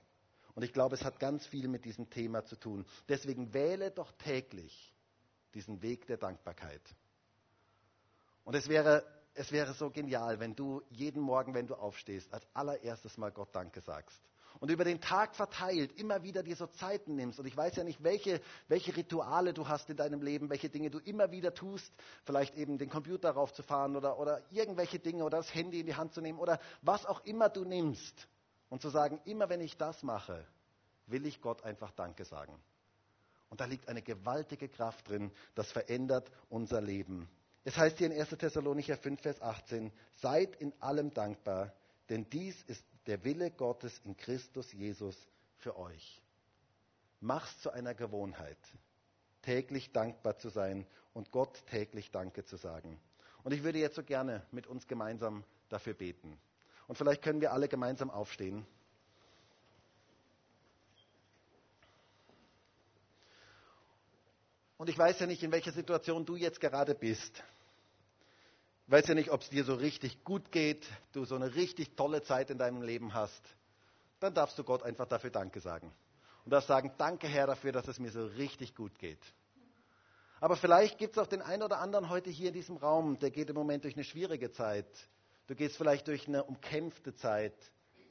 [0.54, 2.86] Und ich glaube, es hat ganz viel mit diesem Thema zu tun.
[3.08, 4.93] Deswegen wähle doch täglich
[5.54, 6.82] diesen Weg der Dankbarkeit.
[8.44, 12.46] Und es wäre, es wäre so genial, wenn du jeden Morgen, wenn du aufstehst, als
[12.54, 14.20] allererstes mal Gott Danke sagst
[14.60, 17.38] und über den Tag verteilt immer wieder dir so Zeiten nimmst.
[17.38, 20.90] Und ich weiß ja nicht, welche, welche Rituale du hast in deinem Leben, welche Dinge
[20.90, 21.92] du immer wieder tust,
[22.24, 26.14] vielleicht eben den Computer raufzufahren oder, oder irgendwelche Dinge oder das Handy in die Hand
[26.14, 28.28] zu nehmen oder was auch immer du nimmst.
[28.70, 30.46] Und zu sagen, immer wenn ich das mache,
[31.06, 32.58] will ich Gott einfach Danke sagen.
[33.48, 37.28] Und da liegt eine gewaltige Kraft drin, das verändert unser Leben.
[37.64, 38.30] Es heißt hier in 1.
[38.30, 41.72] Thessalonicher 5, Vers 18, seid in allem dankbar,
[42.08, 45.16] denn dies ist der Wille Gottes in Christus Jesus
[45.56, 46.22] für euch.
[47.20, 48.58] Mach's zu einer Gewohnheit,
[49.42, 53.00] täglich dankbar zu sein und Gott täglich Danke zu sagen.
[53.44, 56.38] Und ich würde jetzt so gerne mit uns gemeinsam dafür beten.
[56.86, 58.66] Und vielleicht können wir alle gemeinsam aufstehen.
[64.76, 67.42] Und ich weiß ja nicht, in welcher Situation du jetzt gerade bist
[68.86, 72.22] weiß ja nicht, ob es dir so richtig gut geht, du so eine richtig tolle
[72.22, 73.42] Zeit in deinem Leben hast,
[74.20, 75.92] dann darfst du Gott einfach dafür Danke sagen.
[76.44, 79.20] Und darfst sagen, danke Herr dafür, dass es mir so richtig gut geht.
[80.40, 83.30] Aber vielleicht gibt es auch den einen oder anderen heute hier in diesem Raum, der
[83.30, 84.86] geht im Moment durch eine schwierige Zeit.
[85.46, 87.54] Du gehst vielleicht durch eine umkämpfte Zeit,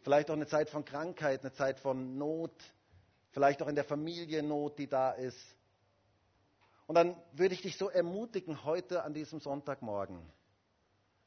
[0.02, 2.54] vielleicht auch eine Zeit von Krankheit, eine Zeit von Not,
[3.32, 5.38] vielleicht auch in der Familie Not, die da ist.
[6.94, 10.22] Und dann würde ich dich so ermutigen heute an diesem Sonntagmorgen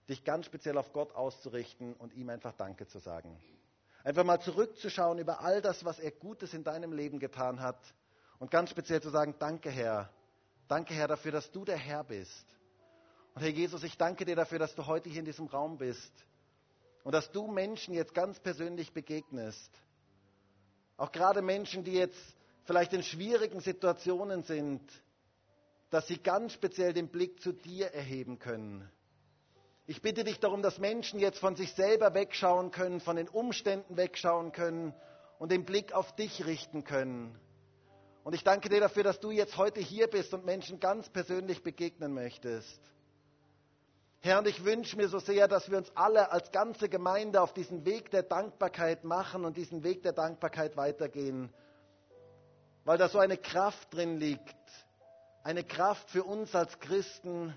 [0.09, 3.37] dich ganz speziell auf Gott auszurichten und ihm einfach Danke zu sagen.
[4.05, 7.81] Einfach mal zurückzuschauen über all das, was er Gutes in deinem Leben getan hat
[8.39, 10.09] und ganz speziell zu sagen, danke Herr,
[10.69, 12.47] danke Herr dafür, dass du der Herr bist.
[13.35, 16.13] Und Herr Jesus, ich danke dir dafür, dass du heute hier in diesem Raum bist
[17.03, 19.73] und dass du Menschen jetzt ganz persönlich begegnest.
[20.97, 22.37] Auch gerade Menschen, die jetzt
[22.67, 24.81] vielleicht in schwierigen Situationen sind,
[25.91, 28.91] dass sie ganz speziell den Blick zu dir erheben können
[29.89, 33.97] ich bitte dich darum, dass Menschen jetzt von sich selber wegschauen können, von den Umständen
[33.97, 34.93] wegschauen können
[35.39, 37.39] und den Blick auf dich richten können.
[38.25, 41.63] Und ich danke dir dafür, dass du jetzt heute hier bist und Menschen ganz persönlich
[41.63, 42.81] begegnen möchtest.
[44.19, 47.55] Herr, und ich wünsche mir so sehr, dass wir uns alle als ganze Gemeinde auf
[47.55, 51.53] diesen Weg der Dankbarkeit machen und diesen Weg der Dankbarkeit weitergehen,
[52.85, 54.57] weil da so eine Kraft drin liegt,
[55.47, 57.57] eine Kraft für uns als Christen,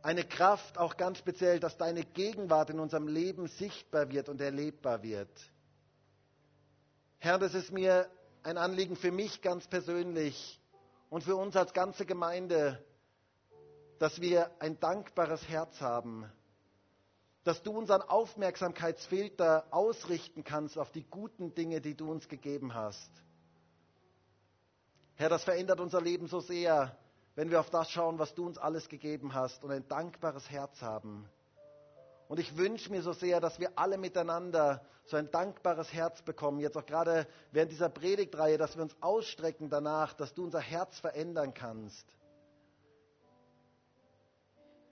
[0.00, 5.02] eine Kraft auch ganz speziell, dass deine Gegenwart in unserem Leben sichtbar wird und erlebbar
[5.02, 5.28] wird.
[7.18, 8.08] Herr, das ist mir
[8.44, 10.60] ein Anliegen für mich ganz persönlich
[11.10, 12.80] und für uns als ganze Gemeinde,
[13.98, 16.30] dass wir ein dankbares Herz haben,
[17.42, 23.10] dass du unseren Aufmerksamkeitsfilter ausrichten kannst auf die guten Dinge, die du uns gegeben hast.
[25.18, 26.96] Herr, das verändert unser Leben so sehr,
[27.34, 30.80] wenn wir auf das schauen, was du uns alles gegeben hast und ein dankbares Herz
[30.80, 31.28] haben.
[32.28, 36.60] Und ich wünsche mir so sehr, dass wir alle miteinander so ein dankbares Herz bekommen,
[36.60, 41.00] jetzt auch gerade während dieser Predigtreihe, dass wir uns ausstrecken danach, dass du unser Herz
[41.00, 42.06] verändern kannst.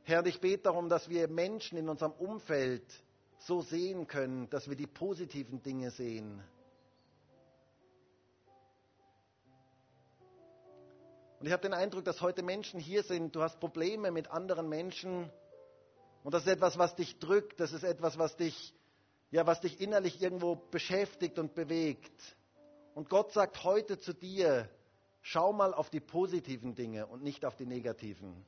[0.02, 2.82] Herr, ich bete darum, dass wir Menschen in unserem Umfeld
[3.38, 6.42] so sehen können, dass wir die positiven Dinge sehen
[11.38, 14.68] Und ich habe den Eindruck, dass heute Menschen hier sind, du hast Probleme mit anderen
[14.68, 15.30] Menschen
[16.24, 18.74] und das ist etwas, was dich drückt, das ist etwas, was dich,
[19.30, 22.36] ja, was dich innerlich irgendwo beschäftigt und bewegt.
[22.94, 24.68] Und Gott sagt heute zu dir,
[25.20, 28.44] schau mal auf die positiven Dinge und nicht auf die negativen.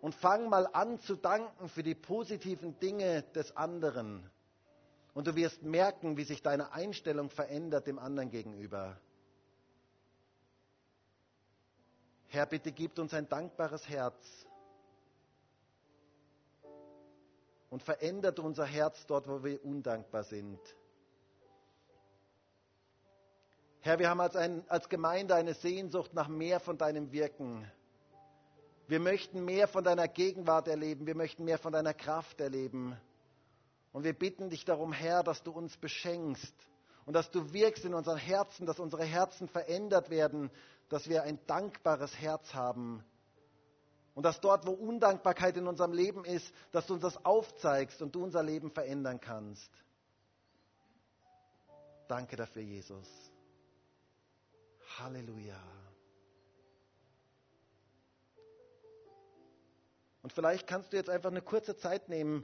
[0.00, 4.30] Und fang mal an zu danken für die positiven Dinge des anderen.
[5.14, 9.00] Und du wirst merken, wie sich deine Einstellung verändert dem anderen gegenüber.
[12.28, 14.46] Herr, bitte gib uns ein dankbares Herz
[17.70, 20.60] und verändert unser Herz dort, wo wir undankbar sind.
[23.80, 27.70] Herr, wir haben als, ein, als Gemeinde eine Sehnsucht nach mehr von deinem Wirken.
[28.88, 31.06] Wir möchten mehr von deiner Gegenwart erleben.
[31.06, 32.94] Wir möchten mehr von deiner Kraft erleben.
[33.92, 36.54] Und wir bitten dich darum, Herr, dass du uns beschenkst
[37.06, 40.50] und dass du wirkst in unseren Herzen, dass unsere Herzen verändert werden,
[40.88, 43.04] dass wir ein dankbares Herz haben
[44.18, 48.16] Und dass dort, wo Undankbarkeit in unserem Leben ist, dass du uns das aufzeigst und
[48.16, 49.70] du unser Leben verändern kannst.
[52.08, 53.06] Danke dafür, Jesus.
[54.98, 55.62] Halleluja.
[60.22, 62.42] Und vielleicht kannst du jetzt einfach eine kurze Zeit nehmen,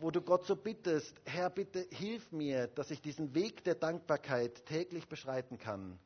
[0.00, 4.66] wo du Gott so bittest, Herr, bitte hilf mir, dass ich diesen Weg der Dankbarkeit
[4.66, 6.00] täglich beschreiten kann.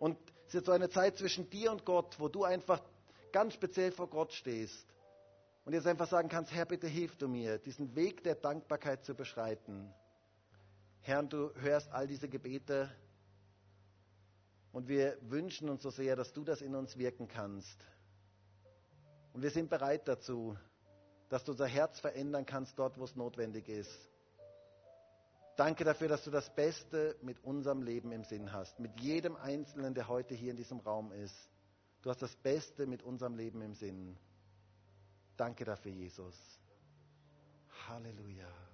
[0.00, 0.18] Und
[0.48, 2.80] es ist so eine Zeit zwischen dir und Gott, wo du einfach
[3.32, 4.86] ganz speziell vor Gott stehst
[5.66, 9.14] und jetzt einfach sagen kannst, Herr, bitte hilf du mir, diesen Weg der Dankbarkeit zu
[9.14, 9.92] beschreiten.
[11.02, 12.90] Herr, du hörst all diese Gebete
[14.72, 17.84] und wir wünschen uns so sehr, dass du das in uns wirken kannst.
[19.34, 20.56] Und wir sind bereit dazu,
[21.28, 24.08] dass du unser Herz verändern kannst dort, wo es notwendig ist.
[25.58, 29.92] Danke dafür, dass du das Beste mit unserem Leben im Sinn hast, mit jedem Einzelnen,
[29.92, 31.50] der heute hier in diesem Raum ist.
[32.00, 34.16] Du hast das Beste mit unserem Leben im Sinn.
[35.36, 36.36] Danke dafür, Jesus.
[37.88, 38.67] Halleluja.